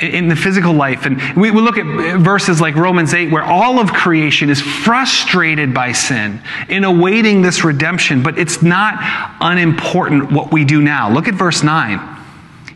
in 0.00 0.28
the 0.28 0.36
physical 0.36 0.72
life. 0.72 1.06
And 1.06 1.20
we, 1.36 1.50
we 1.50 1.60
look 1.60 1.76
at 1.76 1.86
verses 2.20 2.60
like 2.60 2.76
Romans 2.76 3.14
8, 3.14 3.32
where 3.32 3.42
all 3.42 3.80
of 3.80 3.92
creation 3.92 4.48
is 4.48 4.60
frustrated 4.60 5.74
by 5.74 5.92
sin 5.92 6.40
in 6.68 6.84
awaiting 6.84 7.42
this 7.42 7.64
redemption, 7.64 8.22
but 8.22 8.38
it's 8.38 8.62
not 8.62 8.94
unimportant 9.40 10.30
what 10.30 10.52
we 10.52 10.64
do 10.64 10.80
now. 10.80 11.10
Look 11.10 11.26
at 11.26 11.34
verse 11.34 11.62
9. 11.62 12.16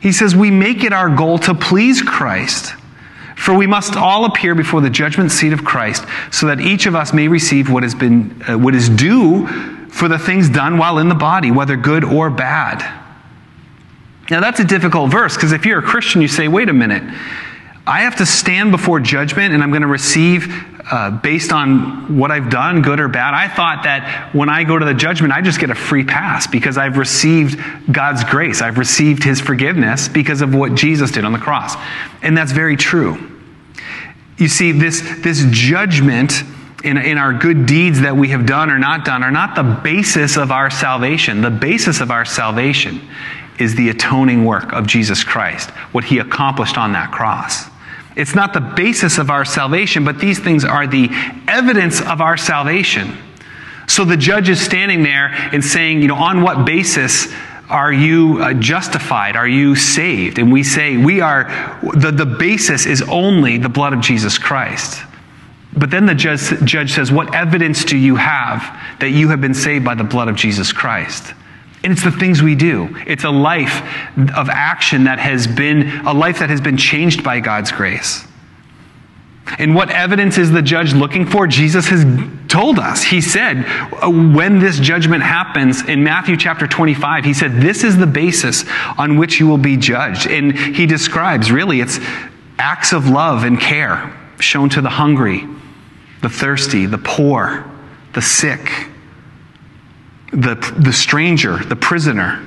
He 0.01 0.11
says, 0.11 0.35
We 0.35 0.51
make 0.51 0.83
it 0.83 0.93
our 0.93 1.15
goal 1.15 1.39
to 1.41 1.55
please 1.55 2.03
Christ. 2.03 2.75
For 3.37 3.57
we 3.57 3.67
must 3.67 3.97
all 3.97 4.25
appear 4.25 4.55
before 4.55 4.81
the 4.81 4.91
judgment 4.91 5.33
seat 5.33 5.53
of 5.53 5.65
Christ, 5.65 6.05
so 6.31 6.47
that 6.47 6.61
each 6.61 6.87
of 6.87 6.95
us 6.95 7.13
may 7.13 7.29
receive 7.29 7.71
what 7.71 7.83
has 7.83 7.95
been 7.95 8.41
uh, 8.49 8.57
what 8.57 8.75
is 8.75 8.89
due 8.89 9.47
for 9.89 10.07
the 10.07 10.19
things 10.19 10.49
done 10.49 10.79
while 10.79 10.99
in 10.99 11.09
the 11.09 11.15
body, 11.15 11.51
whether 11.51 11.77
good 11.77 12.05
or 12.05 12.31
bad. 12.31 13.02
Now, 14.31 14.41
that's 14.41 14.61
a 14.61 14.65
difficult 14.65 15.11
verse 15.11 15.35
because 15.35 15.53
if 15.53 15.67
you're 15.67 15.81
a 15.81 15.83
Christian, 15.83 16.23
you 16.23 16.29
say, 16.29 16.49
wait 16.49 16.69
a 16.69 16.73
minute, 16.73 17.03
I 17.87 18.03
have 18.03 18.17
to 18.17 18.27
stand 18.27 18.71
before 18.71 19.01
judgment 19.01 19.53
and 19.53 19.63
I'm 19.63 19.71
going 19.71 19.83
to 19.83 19.89
receive 19.89 20.47
uh, 20.91 21.11
based 21.11 21.53
on 21.53 22.17
what 22.17 22.31
I've 22.31 22.51
done, 22.51 22.83
good 22.83 23.01
or 23.01 23.09
bad. 23.09 23.35
I 23.35 23.49
thought 23.49 23.85
that 23.85 24.31
when 24.35 24.49
I 24.49 24.65
go 24.65 24.79
to 24.79 24.85
the 24.85 24.95
judgment, 24.95 25.33
I 25.33 25.41
just 25.41 25.59
get 25.59 25.71
a 25.71 25.75
free 25.75 26.05
pass 26.05 26.47
because 26.47 26.79
I've 26.79 26.97
received 26.97 27.61
God's 27.91 28.25
grace. 28.25 28.63
I've 28.63 28.79
received 28.79 29.25
His 29.25 29.41
forgiveness 29.41 30.09
because 30.09 30.43
of 30.43 30.55
what 30.55 30.75
Jesus 30.75 31.11
did 31.11 31.25
on 31.25 31.33
the 31.33 31.39
cross. 31.39 31.75
And 32.23 32.37
that's 32.37 32.53
very 32.53 32.77
true. 32.77 33.31
You 34.39 34.49
see, 34.49 34.73
this, 34.73 35.01
this 35.21 35.45
judgment 35.51 36.43
in, 36.85 36.97
in 36.97 37.19
our 37.19 37.33
good 37.33 37.67
deeds 37.67 38.01
that 38.01 38.17
we 38.17 38.29
have 38.29 38.47
done 38.47 38.71
or 38.71 38.79
not 38.79 39.05
done 39.05 39.23
are 39.23 39.31
not 39.31 39.55
the 39.55 39.81
basis 39.83 40.37
of 40.37 40.51
our 40.51 40.71
salvation. 40.71 41.43
The 41.43 41.51
basis 41.51 42.01
of 42.01 42.11
our 42.11 42.25
salvation 42.25 43.01
is 43.63 43.75
the 43.75 43.89
atoning 43.89 44.45
work 44.45 44.73
of 44.73 44.87
Jesus 44.87 45.25
Christ, 45.25 45.71
what 45.93 46.05
he 46.05 46.19
accomplished 46.19 46.77
on 46.77 46.93
that 46.93 47.13
cross. 47.13 47.71
It's 48.17 48.35
not 48.35 48.53
the 48.53 48.61
basis 48.61 49.19
of 49.19 49.31
our 49.31 49.45
salvation, 49.45 50.05
but 50.05 50.19
these 50.19 50.39
things 50.39 50.65
are 50.65 50.87
the 50.87 51.09
evidence 51.49 52.01
of 52.03 52.21
our 52.21 52.37
salvation. 52.37 53.17
So 53.87 54.05
the 54.05 54.17
judge 54.17 54.49
is 54.49 54.61
standing 54.61 55.03
there 55.03 55.29
and 55.29 55.65
saying, 55.65 56.03
you 56.03 56.09
know, 56.09 56.17
on 56.17 56.43
what 56.43 56.67
basis 56.67 57.33
are 57.69 57.93
you 57.93 58.39
uh, 58.43 58.53
justified? 58.55 59.35
Are 59.35 59.49
you 59.49 59.75
saved? 59.75 60.39
And 60.39 60.53
we 60.53 60.63
say, 60.63 60.99
we 60.99 61.21
are, 61.21 61.45
the, 61.95 62.11
the 62.11 62.27
basis 62.27 62.85
is 62.85 63.03
only 63.03 63.57
the 63.57 63.71
blood 63.71 63.95
of 63.95 64.01
Jesus 64.01 64.37
Christ. 64.37 65.03
But 65.75 65.91
then 65.91 66.05
the 66.05 66.15
judge, 66.15 66.51
judge 66.65 66.93
says, 66.93 67.11
What 67.11 67.35
evidence 67.35 67.85
do 67.85 67.97
you 67.97 68.17
have 68.17 68.61
that 69.01 69.11
you 69.11 69.29
have 69.29 69.41
been 69.41 69.55
saved 69.55 69.85
by 69.87 69.95
the 69.95 70.05
blood 70.05 70.29
of 70.29 70.37
Jesus 70.37 70.71
Christ? 70.71 71.33
And 71.85 71.93
it's 71.93 72.05
the 72.05 72.13
things 72.13 72.43
we 72.43 72.55
do. 72.55 72.97
It's 73.07 73.25
a 73.25 73.31
life 73.31 73.83
of 74.37 74.49
action 74.49 75.05
that 75.05 75.19
has 75.19 75.47
been, 75.47 76.07
a 76.07 76.13
life 76.13 76.39
that 76.39 76.51
has 76.51 76.61
been 76.61 76.77
changed 76.77 77.25
by 77.25 77.41
God's 77.41 77.73
grace. 77.73 78.25
And 79.59 79.75
what 79.75 79.91
evidence 79.91 80.39
is 80.39 80.53
the 80.53 80.63
judge 80.63 80.95
looking 80.95 81.27
for? 81.27 81.49
Jesus 81.49 81.87
has 81.89 82.05
told 82.49 82.79
us. 82.79 83.03
He 83.03 83.21
said, 83.21 83.65
when 84.03 84.61
this 84.61 84.79
judgment 84.79 85.25
happens 85.25 85.83
in 85.83 86.05
Matthew 86.05 86.37
chapter 86.37 86.69
25, 86.69 87.25
he 87.25 87.35
said, 87.35 87.61
this 87.61 87.83
is 87.83 87.97
the 87.97 88.07
basis 88.07 88.65
on 88.97 89.19
which 89.19 89.41
you 89.41 89.49
will 89.49 89.59
be 89.59 89.77
judged. 89.77 90.29
And 90.29 90.57
he 90.57 90.87
describes, 90.87 91.51
really, 91.51 91.81
it's 91.81 91.99
acts 92.59 92.93
of 92.93 93.09
love 93.09 93.43
and 93.43 93.61
care 93.61 94.17
shown 94.39 94.69
to 94.71 94.81
the 94.81 94.91
hungry, 94.91 95.45
the 96.23 96.29
thirsty, 96.29 96.87
the 96.87 96.99
poor, 96.99 97.69
the 98.13 98.23
sick 98.23 98.89
the, 100.33 100.55
the 100.79 100.93
stranger, 100.93 101.59
the 101.59 101.77
prisoner. 101.77 102.45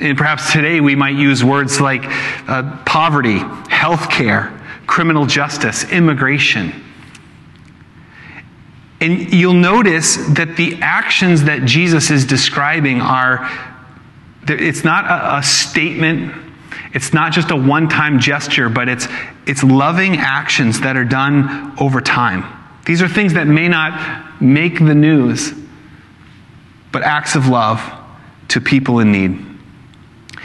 And 0.00 0.18
perhaps 0.18 0.52
today 0.52 0.80
we 0.80 0.94
might 0.94 1.16
use 1.16 1.42
words 1.42 1.80
like 1.80 2.02
uh, 2.48 2.76
poverty, 2.84 3.38
health 3.68 4.10
care, 4.10 4.52
criminal 4.86 5.26
justice, 5.26 5.90
immigration. 5.90 6.82
And 9.00 9.32
you'll 9.32 9.52
notice 9.52 10.16
that 10.34 10.56
the 10.56 10.78
actions 10.80 11.44
that 11.44 11.64
Jesus 11.64 12.10
is 12.10 12.24
describing 12.24 13.00
are, 13.00 13.48
it's 14.48 14.84
not 14.84 15.04
a, 15.04 15.36
a 15.38 15.42
statement, 15.42 16.34
it's 16.92 17.12
not 17.12 17.32
just 17.32 17.50
a 17.50 17.56
one 17.56 17.88
time 17.88 18.18
gesture, 18.18 18.68
but 18.68 18.88
it's, 18.88 19.06
it's 19.46 19.62
loving 19.62 20.16
actions 20.16 20.80
that 20.80 20.96
are 20.96 21.04
done 21.04 21.74
over 21.78 22.00
time. 22.00 22.44
These 22.84 23.02
are 23.02 23.08
things 23.08 23.34
that 23.34 23.46
may 23.46 23.68
not 23.68 24.40
make 24.40 24.78
the 24.78 24.94
news, 24.94 25.52
but 26.92 27.02
acts 27.02 27.34
of 27.34 27.48
love 27.48 27.82
to 28.48 28.60
people 28.60 29.00
in 29.00 29.12
need. 29.12 29.44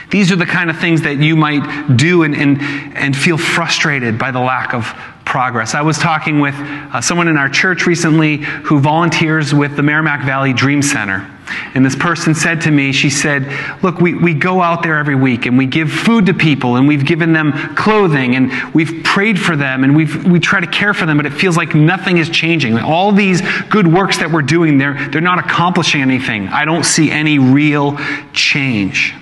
These 0.10 0.32
are 0.32 0.36
the 0.36 0.46
kind 0.46 0.70
of 0.70 0.78
things 0.78 1.04
that 1.04 1.18
you 1.18 1.36
might 1.36 1.96
do 1.96 2.24
and, 2.24 2.36
and, 2.36 2.62
and 2.62 3.16
feel 3.16 3.38
frustrated 3.38 4.18
by 4.20 4.32
the 4.32 4.40
lack 4.40 4.74
of 4.74 4.94
progress. 5.32 5.76
I 5.76 5.82
was 5.82 5.98
talking 5.98 6.42
with 6.42 6.56
uh, 6.58 7.00
someone 7.00 7.30
in 7.30 7.38
our 7.38 7.48
church 7.48 7.86
recently 7.88 8.40
who 8.66 8.82
volunteers 8.82 9.54
with 9.54 9.78
the 9.78 9.82
Merrimack 9.82 10.26
Valley 10.26 10.52
Dream 10.52 10.82
Center. 10.82 11.26
And 11.74 11.86
this 11.86 11.96
person 11.96 12.36
said 12.36 12.60
to 12.62 12.72
me, 12.72 12.92
she 12.92 13.10
said, 13.10 13.48
Look, 13.82 14.02
we, 14.02 14.14
we 14.14 14.34
go 14.34 14.62
out 14.62 14.84
there 14.84 14.98
every 14.98 15.16
week 15.16 15.46
and 15.46 15.58
we 15.58 15.68
give 15.68 15.90
food 15.90 16.26
to 16.26 16.34
people 16.34 16.76
and 16.76 16.86
we've 16.86 17.06
given 17.06 17.32
them 17.32 17.54
clothing 17.78 18.36
and 18.36 18.52
we've 18.74 19.06
prayed 19.06 19.40
for 19.40 19.56
them 19.56 19.86
and 19.86 19.96
we've, 19.96 20.26
we 20.26 20.38
try 20.38 20.60
to 20.60 20.68
care 20.68 20.94
for 20.94 21.06
them, 21.06 21.16
but 21.16 21.26
it 21.26 21.34
feels 21.34 21.56
like 21.56 21.74
nothing 21.74 22.18
is 22.18 22.30
changing. 22.30 22.78
All 22.78 23.14
these 23.14 23.42
good 23.70 23.88
works 23.88 24.18
that 24.18 24.30
we're 24.30 24.42
doing, 24.42 24.78
they're, 24.78 25.08
they're 25.12 25.22
not 25.22 25.40
accomplishing 25.40 26.02
anything. 26.02 26.50
I 26.50 26.66
don't 26.66 26.84
see 26.84 27.10
any 27.10 27.40
real 27.40 27.98
change. 28.34 29.16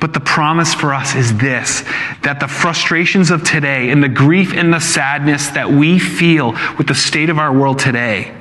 But 0.00 0.14
the 0.14 0.20
promise 0.20 0.72
for 0.74 0.94
us 0.94 1.14
is 1.14 1.36
this 1.36 1.82
that 2.22 2.40
the 2.40 2.48
frustrations 2.48 3.30
of 3.30 3.44
today 3.44 3.90
and 3.90 4.02
the 4.02 4.08
grief 4.08 4.52
and 4.52 4.72
the 4.72 4.80
sadness 4.80 5.48
that 5.48 5.70
we 5.70 5.98
feel 5.98 6.52
with 6.78 6.86
the 6.86 6.94
state 6.94 7.30
of 7.30 7.38
our 7.38 7.52
world 7.52 7.78
today, 7.78 8.34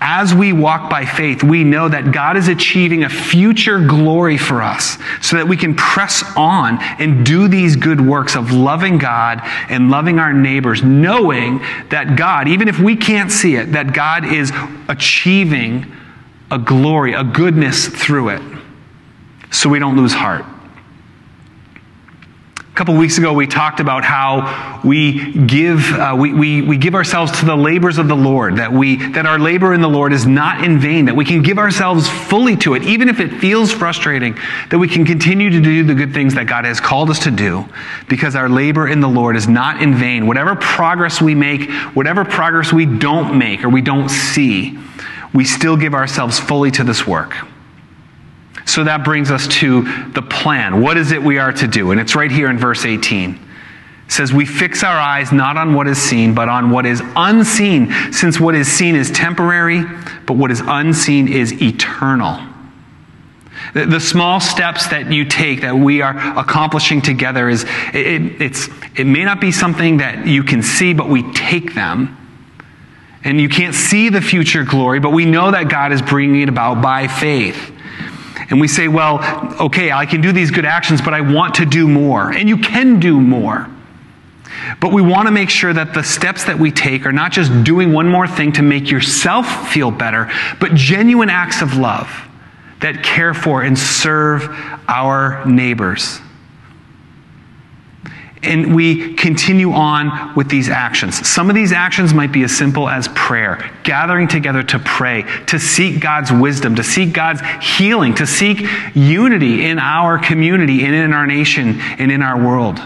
as 0.00 0.34
we 0.34 0.52
walk 0.52 0.90
by 0.90 1.04
faith, 1.04 1.44
we 1.44 1.62
know 1.62 1.88
that 1.88 2.10
God 2.10 2.36
is 2.36 2.48
achieving 2.48 3.04
a 3.04 3.08
future 3.08 3.78
glory 3.78 4.36
for 4.36 4.60
us 4.60 4.98
so 5.20 5.36
that 5.36 5.46
we 5.46 5.56
can 5.56 5.76
press 5.76 6.24
on 6.36 6.82
and 6.98 7.24
do 7.24 7.46
these 7.46 7.76
good 7.76 8.00
works 8.00 8.34
of 8.34 8.50
loving 8.50 8.98
God 8.98 9.40
and 9.68 9.90
loving 9.90 10.18
our 10.18 10.32
neighbors, 10.32 10.82
knowing 10.82 11.58
that 11.90 12.16
God, 12.16 12.48
even 12.48 12.66
if 12.66 12.80
we 12.80 12.96
can't 12.96 13.30
see 13.30 13.54
it, 13.54 13.72
that 13.72 13.94
God 13.94 14.24
is 14.24 14.50
achieving 14.88 15.86
a 16.50 16.58
glory, 16.58 17.12
a 17.14 17.22
goodness 17.22 17.86
through 17.86 18.30
it, 18.30 18.42
so 19.52 19.68
we 19.68 19.78
don't 19.78 19.96
lose 19.96 20.12
heart. 20.12 20.44
A 22.72 22.74
couple 22.74 22.96
weeks 22.96 23.18
ago, 23.18 23.34
we 23.34 23.46
talked 23.46 23.80
about 23.80 24.02
how 24.02 24.80
we 24.82 25.34
give, 25.46 25.92
uh, 25.92 26.16
we, 26.18 26.32
we, 26.32 26.62
we 26.62 26.78
give 26.78 26.94
ourselves 26.94 27.40
to 27.40 27.44
the 27.44 27.54
labors 27.54 27.98
of 27.98 28.08
the 28.08 28.16
Lord, 28.16 28.56
that, 28.56 28.72
we, 28.72 28.96
that 29.08 29.26
our 29.26 29.38
labor 29.38 29.74
in 29.74 29.82
the 29.82 29.90
Lord 29.90 30.14
is 30.14 30.24
not 30.24 30.64
in 30.64 30.78
vain, 30.78 31.04
that 31.04 31.14
we 31.14 31.26
can 31.26 31.42
give 31.42 31.58
ourselves 31.58 32.08
fully 32.08 32.56
to 32.56 32.72
it, 32.72 32.82
even 32.84 33.10
if 33.10 33.20
it 33.20 33.40
feels 33.40 33.70
frustrating, 33.70 34.38
that 34.70 34.78
we 34.78 34.88
can 34.88 35.04
continue 35.04 35.50
to 35.50 35.60
do 35.60 35.84
the 35.84 35.94
good 35.94 36.14
things 36.14 36.34
that 36.34 36.46
God 36.46 36.64
has 36.64 36.80
called 36.80 37.10
us 37.10 37.18
to 37.24 37.30
do, 37.30 37.68
because 38.08 38.34
our 38.34 38.48
labor 38.48 38.88
in 38.88 39.00
the 39.00 39.08
Lord 39.08 39.36
is 39.36 39.46
not 39.46 39.82
in 39.82 39.94
vain. 39.94 40.26
Whatever 40.26 40.56
progress 40.56 41.20
we 41.20 41.34
make, 41.34 41.70
whatever 41.94 42.24
progress 42.24 42.72
we 42.72 42.86
don't 42.86 43.36
make 43.36 43.64
or 43.64 43.68
we 43.68 43.82
don't 43.82 44.08
see, 44.08 44.78
we 45.34 45.44
still 45.44 45.76
give 45.76 45.92
ourselves 45.92 46.40
fully 46.40 46.70
to 46.70 46.84
this 46.84 47.06
work. 47.06 47.36
So 48.66 48.84
that 48.84 49.04
brings 49.04 49.30
us 49.30 49.48
to 49.48 49.82
the 50.10 50.22
plan. 50.22 50.80
What 50.80 50.96
is 50.96 51.12
it 51.12 51.22
we 51.22 51.38
are 51.38 51.52
to 51.52 51.66
do? 51.66 51.90
And 51.90 52.00
it's 52.00 52.14
right 52.14 52.30
here 52.30 52.48
in 52.48 52.58
verse 52.58 52.84
18. 52.84 53.34
It 53.34 54.12
says, 54.12 54.32
We 54.32 54.46
fix 54.46 54.84
our 54.84 54.96
eyes 54.96 55.32
not 55.32 55.56
on 55.56 55.74
what 55.74 55.88
is 55.88 55.98
seen, 55.98 56.34
but 56.34 56.48
on 56.48 56.70
what 56.70 56.86
is 56.86 57.02
unseen, 57.16 57.92
since 58.12 58.38
what 58.38 58.54
is 58.54 58.68
seen 58.68 58.94
is 58.94 59.10
temporary, 59.10 59.84
but 60.26 60.34
what 60.34 60.50
is 60.50 60.62
unseen 60.64 61.28
is 61.28 61.60
eternal. 61.60 62.48
The, 63.74 64.00
small 64.00 64.38
steps 64.38 64.88
that 64.88 65.10
you 65.10 65.24
take 65.24 65.62
that 65.62 65.74
we 65.74 66.02
are 66.02 66.14
accomplishing 66.38 67.00
together 67.00 67.48
is 67.48 67.64
it, 67.94 68.42
it's, 68.42 68.68
it 68.96 69.04
may 69.04 69.24
not 69.24 69.40
be 69.40 69.50
something 69.50 69.98
that 69.98 70.26
you 70.26 70.44
can 70.44 70.62
see, 70.62 70.92
but 70.92 71.08
we 71.08 71.32
take 71.32 71.74
them. 71.74 72.18
And 73.24 73.40
you 73.40 73.48
can't 73.48 73.74
see 73.74 74.08
the 74.10 74.20
future 74.20 74.64
glory, 74.64 75.00
but 75.00 75.10
we 75.10 75.24
know 75.24 75.52
that 75.52 75.70
God 75.70 75.92
is 75.92 76.02
bringing 76.02 76.42
it 76.42 76.48
about 76.48 76.82
by 76.82 77.08
faith. 77.08 77.71
And 78.52 78.60
we 78.60 78.68
say, 78.68 78.86
well, 78.86 79.18
okay, 79.58 79.90
I 79.90 80.04
can 80.04 80.20
do 80.20 80.30
these 80.30 80.50
good 80.50 80.66
actions, 80.66 81.00
but 81.00 81.14
I 81.14 81.22
want 81.22 81.54
to 81.54 81.64
do 81.64 81.88
more. 81.88 82.30
And 82.30 82.50
you 82.50 82.58
can 82.58 83.00
do 83.00 83.18
more. 83.18 83.66
But 84.78 84.92
we 84.92 85.00
want 85.00 85.26
to 85.26 85.32
make 85.32 85.48
sure 85.48 85.72
that 85.72 85.94
the 85.94 86.02
steps 86.02 86.44
that 86.44 86.58
we 86.58 86.70
take 86.70 87.06
are 87.06 87.12
not 87.12 87.32
just 87.32 87.64
doing 87.64 87.94
one 87.94 88.10
more 88.10 88.28
thing 88.28 88.52
to 88.52 88.62
make 88.62 88.90
yourself 88.90 89.72
feel 89.72 89.90
better, 89.90 90.30
but 90.60 90.74
genuine 90.74 91.30
acts 91.30 91.62
of 91.62 91.78
love 91.78 92.10
that 92.80 93.02
care 93.02 93.32
for 93.32 93.62
and 93.62 93.78
serve 93.78 94.46
our 94.86 95.42
neighbors. 95.46 96.20
And 98.42 98.74
we 98.74 99.14
continue 99.14 99.72
on 99.72 100.34
with 100.34 100.48
these 100.48 100.68
actions. 100.68 101.28
Some 101.28 101.48
of 101.48 101.54
these 101.54 101.72
actions 101.72 102.12
might 102.12 102.32
be 102.32 102.42
as 102.42 102.56
simple 102.56 102.88
as 102.88 103.08
prayer, 103.08 103.70
gathering 103.84 104.26
together 104.26 104.62
to 104.64 104.78
pray, 104.80 105.22
to 105.46 105.60
seek 105.60 106.00
God's 106.00 106.32
wisdom, 106.32 106.74
to 106.74 106.82
seek 106.82 107.12
God's 107.12 107.40
healing, 107.64 108.14
to 108.14 108.26
seek 108.26 108.66
unity 108.94 109.64
in 109.64 109.78
our 109.78 110.18
community 110.18 110.84
and 110.84 110.94
in 110.94 111.12
our 111.12 111.26
nation 111.26 111.80
and 111.80 112.10
in 112.10 112.20
our 112.20 112.36
world. 112.36 112.80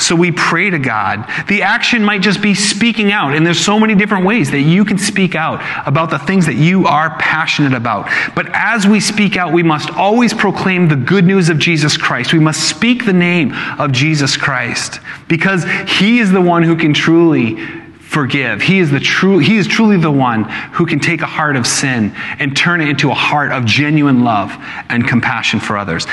So 0.00 0.16
we 0.16 0.32
pray 0.32 0.70
to 0.70 0.78
God. 0.78 1.28
The 1.48 1.62
action 1.62 2.02
might 2.02 2.22
just 2.22 2.40
be 2.40 2.54
speaking 2.54 3.12
out, 3.12 3.34
and 3.34 3.46
there's 3.46 3.60
so 3.60 3.78
many 3.78 3.94
different 3.94 4.24
ways 4.24 4.50
that 4.50 4.62
you 4.62 4.84
can 4.84 4.98
speak 4.98 5.34
out 5.34 5.60
about 5.86 6.10
the 6.10 6.18
things 6.18 6.46
that 6.46 6.54
you 6.54 6.86
are 6.86 7.16
passionate 7.18 7.74
about. 7.74 8.10
But 8.34 8.48
as 8.54 8.86
we 8.86 8.98
speak 9.00 9.36
out, 9.36 9.52
we 9.52 9.62
must 9.62 9.90
always 9.90 10.32
proclaim 10.32 10.88
the 10.88 10.96
good 10.96 11.24
news 11.24 11.48
of 11.50 11.58
Jesus 11.58 11.96
Christ. 11.96 12.32
We 12.32 12.38
must 12.38 12.68
speak 12.68 13.04
the 13.04 13.12
name 13.12 13.52
of 13.78 13.92
Jesus 13.92 14.36
Christ 14.36 15.00
because 15.28 15.64
he 15.98 16.18
is 16.18 16.32
the 16.32 16.40
one 16.40 16.62
who 16.62 16.76
can 16.76 16.94
truly 16.94 17.56
forgive. 18.00 18.62
He 18.62 18.80
is 18.80 18.90
the 18.90 18.98
true 18.98 19.38
he 19.38 19.56
is 19.56 19.68
truly 19.68 19.96
the 19.96 20.10
one 20.10 20.44
who 20.72 20.84
can 20.84 20.98
take 20.98 21.20
a 21.20 21.26
heart 21.26 21.54
of 21.54 21.66
sin 21.66 22.12
and 22.40 22.56
turn 22.56 22.80
it 22.80 22.88
into 22.88 23.10
a 23.10 23.14
heart 23.14 23.52
of 23.52 23.64
genuine 23.66 24.24
love 24.24 24.50
and 24.88 25.06
compassion 25.06 25.60
for 25.60 25.76
others. 25.76 26.06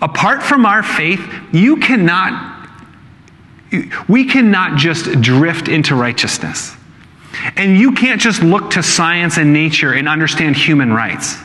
Apart 0.00 0.42
from 0.42 0.64
our 0.64 0.82
faith, 0.82 1.20
you 1.52 1.76
cannot 1.76 2.59
we 4.08 4.24
cannot 4.24 4.76
just 4.76 5.20
drift 5.20 5.68
into 5.68 5.94
righteousness. 5.94 6.74
And 7.56 7.78
you 7.78 7.92
can't 7.92 8.20
just 8.20 8.42
look 8.42 8.70
to 8.72 8.82
science 8.82 9.36
and 9.36 9.52
nature 9.52 9.92
and 9.92 10.08
understand 10.08 10.56
human 10.56 10.92
rights. 10.92 11.36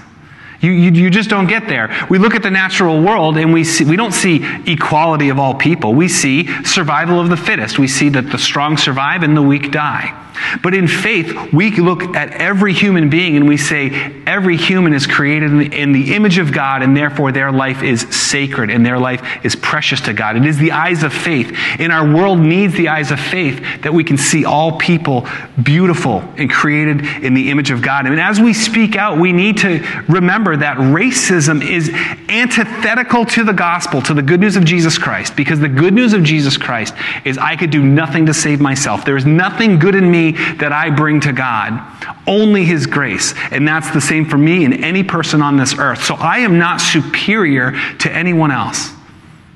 You, 0.61 0.71
you, 0.71 0.91
you, 0.91 1.09
just 1.09 1.29
don't 1.29 1.47
get 1.47 1.67
there. 1.67 1.95
We 2.09 2.17
look 2.17 2.33
at 2.33 2.41
the 2.41 2.49
natural 2.49 3.01
world 3.01 3.37
and 3.37 3.53
we, 3.53 3.63
see, 3.63 3.83
we 3.85 3.95
don't 3.95 4.13
see 4.13 4.43
equality 4.65 5.29
of 5.29 5.37
all 5.37 5.53
people. 5.53 5.93
We 5.93 6.07
see 6.07 6.47
survival 6.63 7.19
of 7.19 7.29
the 7.29 7.37
fittest. 7.37 7.77
We 7.77 7.87
see 7.87 8.09
that 8.09 8.31
the 8.31 8.39
strong 8.39 8.77
survive 8.77 9.21
and 9.21 9.37
the 9.37 9.43
weak 9.43 9.71
die. 9.71 10.24
But 10.61 10.73
in 10.73 10.87
faith, 10.87 11.53
we 11.53 11.71
look 11.71 12.15
at 12.15 12.31
every 12.31 12.73
human 12.73 13.09
being 13.09 13.35
and 13.35 13.47
we 13.47 13.57
say 13.57 13.89
every 14.25 14.57
human 14.57 14.93
is 14.93 15.07
created 15.07 15.51
in 15.51 15.57
the, 15.57 15.81
in 15.81 15.91
the, 15.91 16.15
image 16.15 16.37
of 16.37 16.53
God 16.53 16.81
and 16.81 16.95
therefore 16.95 17.31
their 17.31 17.51
life 17.51 17.83
is 17.83 18.01
sacred 18.15 18.69
and 18.69 18.85
their 18.85 18.97
life 18.97 19.21
is 19.43 19.55
precious 19.55 19.99
to 20.01 20.13
God. 20.13 20.37
It 20.37 20.45
is 20.45 20.57
the 20.57 20.71
eyes 20.71 21.03
of 21.03 21.13
faith. 21.13 21.53
And 21.79 21.91
our 21.91 22.07
world 22.07 22.39
needs 22.39 22.73
the 22.75 22.89
eyes 22.89 23.11
of 23.11 23.19
faith 23.19 23.61
that 23.81 23.93
we 23.93 24.03
can 24.03 24.17
see 24.17 24.45
all 24.45 24.77
people 24.77 25.27
beautiful 25.61 26.19
and 26.37 26.49
created 26.49 27.01
in 27.23 27.33
the 27.33 27.49
image 27.49 27.71
of 27.71 27.81
God. 27.81 28.05
And 28.05 28.19
as 28.19 28.39
we 28.39 28.53
speak 28.53 28.95
out, 28.95 29.17
we 29.17 29.33
need 29.33 29.57
to 29.57 29.79
remember 30.07 30.55
that 30.57 30.77
racism 30.77 31.67
is 31.67 31.89
antithetical 32.29 33.25
to 33.25 33.43
the 33.43 33.53
gospel, 33.53 34.01
to 34.03 34.13
the 34.13 34.21
good 34.21 34.39
news 34.39 34.55
of 34.55 34.65
Jesus 34.65 34.97
Christ, 34.97 35.35
because 35.35 35.59
the 35.59 35.69
good 35.69 35.93
news 35.93 36.13
of 36.13 36.23
Jesus 36.23 36.57
Christ 36.57 36.93
is 37.23 37.37
I 37.37 37.55
could 37.55 37.71
do 37.71 37.83
nothing 37.83 38.25
to 38.27 38.33
save 38.33 38.61
myself. 38.61 39.05
There 39.05 39.17
is 39.17 39.25
nothing 39.25 39.79
good 39.79 39.95
in 39.95 40.09
that 40.31 40.71
I 40.71 40.89
bring 40.89 41.19
to 41.21 41.33
God, 41.33 41.79
only 42.27 42.65
His 42.65 42.87
grace. 42.87 43.33
And 43.51 43.67
that's 43.67 43.91
the 43.91 44.01
same 44.01 44.25
for 44.25 44.37
me 44.37 44.65
and 44.65 44.83
any 44.83 45.03
person 45.03 45.41
on 45.41 45.57
this 45.57 45.77
earth. 45.77 46.03
So 46.03 46.15
I 46.15 46.39
am 46.39 46.57
not 46.57 46.81
superior 46.81 47.71
to 47.99 48.11
anyone 48.11 48.51
else. 48.51 48.91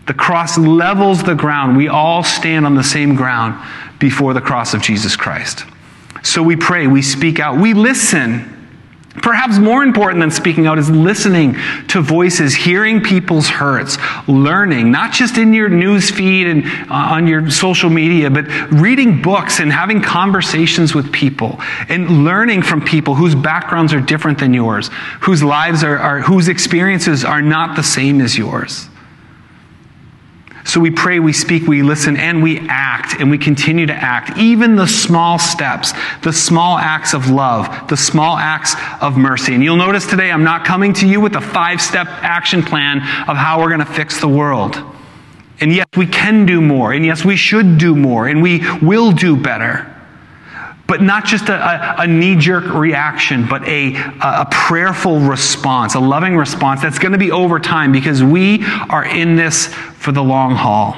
The 0.08 0.14
cross 0.14 0.58
levels 0.58 1.24
the 1.24 1.36
ground. 1.36 1.78
We 1.78 1.88
all 1.88 2.24
stand 2.24 2.66
on 2.66 2.76
the 2.76 2.84
same 2.84 3.16
ground 3.16 3.64
before 4.00 4.34
the 4.34 4.42
cross 4.42 4.74
of 4.74 4.82
Jesus 4.82 5.16
Christ. 5.16 5.66
So 6.24 6.42
we 6.42 6.56
pray, 6.56 6.88
we 6.88 7.02
speak 7.02 7.40
out, 7.40 7.60
we 7.60 7.74
listen 7.74 8.59
Perhaps 9.22 9.58
more 9.58 9.84
important 9.84 10.22
than 10.22 10.32
speaking 10.32 10.68
out 10.68 10.78
is 10.78 10.90
listening 10.90 11.56
to 11.90 12.02
voices, 12.02 12.56
hearing 12.56 13.02
people's 13.02 13.48
hurts, 13.48 13.98
learning, 14.28 14.92
not 14.92 15.12
just 15.12 15.38
in 15.38 15.54
your 15.54 15.70
news 15.70 16.10
feed 16.10 16.48
and 16.48 16.66
uh, 16.90 16.94
on 16.94 17.28
your 17.28 17.50
social 17.50 17.90
media, 17.90 18.30
but 18.30 18.48
reading 18.72 19.22
books 19.22 19.60
and 19.60 19.72
having 19.72 20.02
conversations 20.02 20.96
with 20.96 21.12
people 21.12 21.60
and 21.90 22.24
learning 22.24 22.62
from 22.62 22.82
people 22.82 23.16
whose 23.16 23.36
backgrounds 23.36 23.94
are 23.94 24.02
different 24.02 24.40
than 24.40 24.54
yours, 24.54 24.90
whose 25.22 25.44
lives 25.44 25.84
are, 25.84 25.98
are 25.98 26.22
whose 26.22 26.48
experiences 26.48 27.26
are 27.26 27.42
not 27.42 27.76
the 27.76 27.84
same 27.84 28.22
as 28.22 28.38
yours. 28.38 28.88
So 30.70 30.80
we 30.80 30.92
pray, 30.92 31.20
we 31.20 31.34
speak, 31.34 31.68
we 31.68 31.82
listen, 31.82 32.16
and 32.16 32.44
we 32.44 32.60
act, 32.70 33.20
and 33.20 33.32
we 33.32 33.40
continue 33.40 33.88
to 33.88 33.94
act. 33.94 34.38
Even 34.38 34.76
the 34.76 34.86
small 34.86 35.40
steps, 35.40 35.94
the 36.22 36.32
small 36.32 36.78
acts 36.78 37.16
of 37.16 37.28
love, 37.28 37.88
the 37.88 37.98
small 37.98 38.38
acts 38.38 38.76
of 39.02 39.18
mercy. 39.18 39.56
And 39.56 39.64
you'll 39.64 39.78
notice 39.78 40.06
today 40.06 40.32
I'm 40.32 40.44
not 40.44 40.66
coming 40.66 40.94
to 40.94 41.08
you 41.08 41.22
with 41.22 41.36
a 41.36 41.42
five 41.42 41.82
step 41.82 42.06
action 42.08 42.62
plan 42.62 43.00
of 43.28 43.36
how 43.36 43.60
we're 43.60 43.70
going 43.70 43.80
to 43.80 43.94
fix 43.94 44.22
the 44.22 44.28
world. 44.28 44.80
And 45.60 45.74
yes, 45.74 45.88
we 45.98 46.06
can 46.06 46.46
do 46.46 46.62
more, 46.62 46.94
and 46.94 47.04
yes, 47.04 47.26
we 47.26 47.36
should 47.36 47.80
do 47.80 47.96
more, 47.96 48.28
and 48.28 48.44
we 48.44 48.64
will 48.80 49.12
do 49.12 49.36
better 49.36 49.99
but 50.90 51.04
not 51.04 51.24
just 51.24 51.50
a, 51.50 51.54
a, 51.54 52.04
a 52.04 52.08
knee 52.08 52.36
jerk 52.36 52.66
reaction, 52.74 53.48
but 53.48 53.64
a, 53.68 53.94
a 54.22 54.48
prayerful 54.50 55.20
response, 55.20 55.94
a 55.94 56.00
loving 56.00 56.36
response 56.36 56.82
that's 56.82 56.98
going 56.98 57.12
to 57.12 57.18
be 57.20 57.30
over 57.30 57.60
time 57.60 57.92
because 57.92 58.24
we 58.24 58.66
are 58.90 59.06
in 59.06 59.36
this 59.36 59.68
for 59.68 60.12
the 60.12 60.24
long 60.24 60.56
haul. 60.56 60.98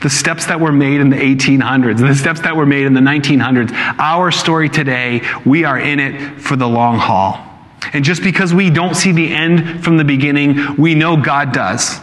The 0.00 0.08
steps 0.08 0.46
that 0.46 0.58
were 0.58 0.72
made 0.72 1.02
in 1.02 1.10
the 1.10 1.16
1800s, 1.16 1.98
the 1.98 2.14
steps 2.14 2.40
that 2.40 2.56
were 2.56 2.64
made 2.64 2.86
in 2.86 2.94
the 2.94 3.00
1900s, 3.00 3.72
our 3.98 4.30
story 4.30 4.70
today, 4.70 5.20
we 5.44 5.64
are 5.64 5.78
in 5.78 6.00
it 6.00 6.40
for 6.40 6.56
the 6.56 6.66
long 6.66 6.96
haul. 6.96 7.46
And 7.92 8.02
just 8.02 8.22
because 8.22 8.54
we 8.54 8.70
don't 8.70 8.94
see 8.94 9.12
the 9.12 9.34
end 9.34 9.84
from 9.84 9.98
the 9.98 10.04
beginning, 10.04 10.76
we 10.76 10.94
know 10.94 11.20
God 11.20 11.52
does. 11.52 11.98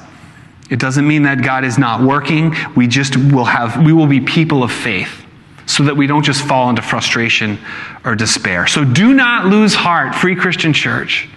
It 0.69 0.79
doesn't 0.79 1.07
mean 1.07 1.23
that 1.23 1.41
God 1.41 1.63
is 1.63 1.79
not 1.79 2.01
working. 2.01 2.53
We 2.75 2.87
just 2.87 3.15
will 3.17 3.45
have, 3.45 3.83
we 3.83 3.91
will 3.91 4.07
be 4.07 4.19
people 4.19 4.61
of 4.61 4.71
faith 4.71 5.23
so 5.67 5.83
that 5.83 5.95
we 5.95 6.07
don't 6.07 6.23
just 6.23 6.41
fall 6.41 6.69
into 6.69 6.81
frustration 6.81 7.59
or 8.03 8.15
despair. 8.15 8.65
So 8.65 8.83
do 8.83 9.13
not 9.13 9.45
lose 9.45 9.75
heart, 9.75 10.15
Free 10.15 10.35
Christian 10.35 10.73
Church. 10.73 11.29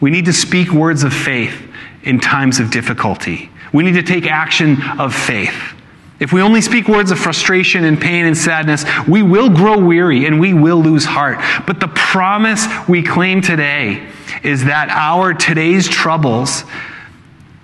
We 0.00 0.10
need 0.10 0.24
to 0.24 0.32
speak 0.32 0.72
words 0.72 1.02
of 1.02 1.12
faith 1.12 1.60
in 2.04 2.20
times 2.20 2.60
of 2.60 2.70
difficulty. 2.70 3.50
We 3.72 3.82
need 3.82 3.94
to 3.94 4.02
take 4.02 4.26
action 4.26 4.80
of 4.98 5.14
faith. 5.14 5.74
If 6.20 6.32
we 6.32 6.40
only 6.40 6.60
speak 6.60 6.86
words 6.86 7.10
of 7.10 7.18
frustration 7.18 7.84
and 7.84 8.00
pain 8.00 8.26
and 8.26 8.38
sadness, 8.38 8.84
we 9.08 9.24
will 9.24 9.48
grow 9.48 9.76
weary 9.78 10.24
and 10.24 10.38
we 10.38 10.54
will 10.54 10.80
lose 10.80 11.04
heart. 11.04 11.38
But 11.66 11.80
the 11.80 11.88
promise 11.88 12.64
we 12.88 13.02
claim 13.02 13.40
today 13.40 14.06
is 14.44 14.64
that 14.66 14.88
our 14.90 15.34
today's 15.34 15.88
troubles 15.88 16.62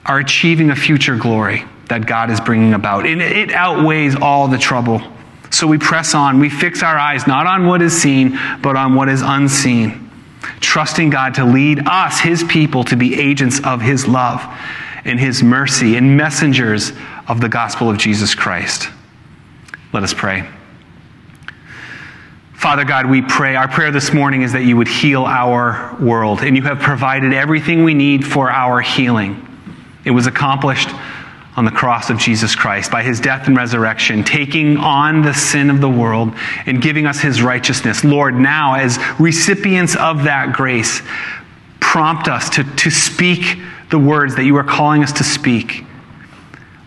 are 0.04 0.18
achieving 0.18 0.70
a 0.70 0.76
future 0.76 1.16
glory 1.16 1.64
that 1.88 2.06
God 2.06 2.30
is 2.30 2.40
bringing 2.40 2.74
about. 2.74 3.06
And 3.06 3.22
it 3.22 3.52
outweighs 3.52 4.16
all 4.16 4.48
the 4.48 4.58
trouble 4.58 5.02
so 5.50 5.66
we 5.66 5.78
press 5.78 6.14
on. 6.14 6.40
We 6.40 6.50
fix 6.50 6.82
our 6.82 6.98
eyes 6.98 7.26
not 7.26 7.46
on 7.46 7.66
what 7.66 7.82
is 7.82 7.96
seen, 8.00 8.38
but 8.62 8.76
on 8.76 8.94
what 8.94 9.08
is 9.08 9.22
unseen. 9.22 10.10
Trusting 10.60 11.10
God 11.10 11.34
to 11.34 11.44
lead 11.44 11.86
us, 11.86 12.20
His 12.20 12.44
people, 12.44 12.84
to 12.84 12.96
be 12.96 13.18
agents 13.18 13.60
of 13.64 13.80
His 13.80 14.06
love 14.06 14.42
and 15.04 15.18
His 15.18 15.42
mercy 15.42 15.96
and 15.96 16.16
messengers 16.16 16.92
of 17.26 17.40
the 17.40 17.48
gospel 17.48 17.90
of 17.90 17.98
Jesus 17.98 18.34
Christ. 18.34 18.88
Let 19.92 20.02
us 20.02 20.12
pray. 20.12 20.48
Father 22.54 22.84
God, 22.84 23.06
we 23.06 23.22
pray. 23.22 23.54
Our 23.54 23.68
prayer 23.68 23.92
this 23.92 24.12
morning 24.12 24.42
is 24.42 24.52
that 24.52 24.64
you 24.64 24.76
would 24.76 24.88
heal 24.88 25.24
our 25.24 25.96
world, 26.00 26.40
and 26.40 26.56
you 26.56 26.62
have 26.62 26.80
provided 26.80 27.32
everything 27.32 27.84
we 27.84 27.94
need 27.94 28.26
for 28.26 28.50
our 28.50 28.80
healing. 28.80 29.44
It 30.04 30.10
was 30.10 30.26
accomplished 30.26 30.88
on 31.58 31.64
the 31.64 31.72
cross 31.72 32.08
of 32.08 32.18
Jesus 32.18 32.54
Christ 32.54 32.88
by 32.92 33.02
his 33.02 33.18
death 33.18 33.48
and 33.48 33.56
resurrection, 33.56 34.22
taking 34.22 34.76
on 34.76 35.22
the 35.22 35.34
sin 35.34 35.70
of 35.70 35.80
the 35.80 35.88
world 35.90 36.32
and 36.66 36.80
giving 36.80 37.04
us 37.04 37.18
his 37.18 37.42
righteousness. 37.42 38.04
Lord, 38.04 38.36
now, 38.36 38.74
as 38.74 38.96
recipients 39.18 39.96
of 39.96 40.22
that 40.22 40.52
grace, 40.52 41.02
prompt 41.80 42.28
us 42.28 42.48
to, 42.50 42.62
to 42.76 42.90
speak 42.90 43.58
the 43.90 43.98
words 43.98 44.36
that 44.36 44.44
you 44.44 44.54
are 44.54 44.62
calling 44.62 45.02
us 45.02 45.10
to 45.14 45.24
speak. 45.24 45.84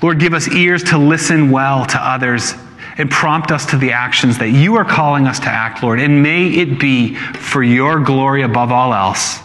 Lord, 0.02 0.22
give 0.22 0.34
us 0.34 0.48
ears 0.48 0.84
to 0.86 0.98
listen 0.98 1.52
well 1.52 1.86
to 1.88 1.98
others 2.00 2.54
and 2.98 3.12
prompt 3.12 3.52
us 3.52 3.66
to 3.66 3.78
the 3.78 3.92
actions 3.92 4.38
that 4.38 4.52
you 4.52 4.76
are 4.76 4.86
calling 4.86 5.28
us 5.28 5.42
to 5.42 5.48
act, 5.48 5.84
Lord. 5.84 6.00
And 6.00 6.24
may 6.24 6.48
it 6.48 6.80
be 6.80 7.16
for 7.16 7.62
your 7.62 8.00
glory 8.00 8.44
above 8.44 8.72
all 8.72 8.94
else. 8.94 9.42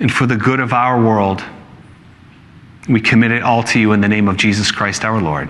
and 0.00 0.12
for 0.12 0.26
the 0.26 0.36
good 0.36 0.58
of 0.58 0.72
our 0.72 1.00
world. 1.00 1.44
We 2.88 3.00
commit 3.00 3.32
it 3.32 3.42
all 3.42 3.62
to 3.64 3.78
you 3.78 3.92
in 3.92 4.00
the 4.00 4.08
name 4.08 4.28
of 4.28 4.36
Jesus 4.36 4.70
Christ 4.70 5.04
our 5.04 5.20
Lord. 5.20 5.48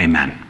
Amen. 0.00 0.41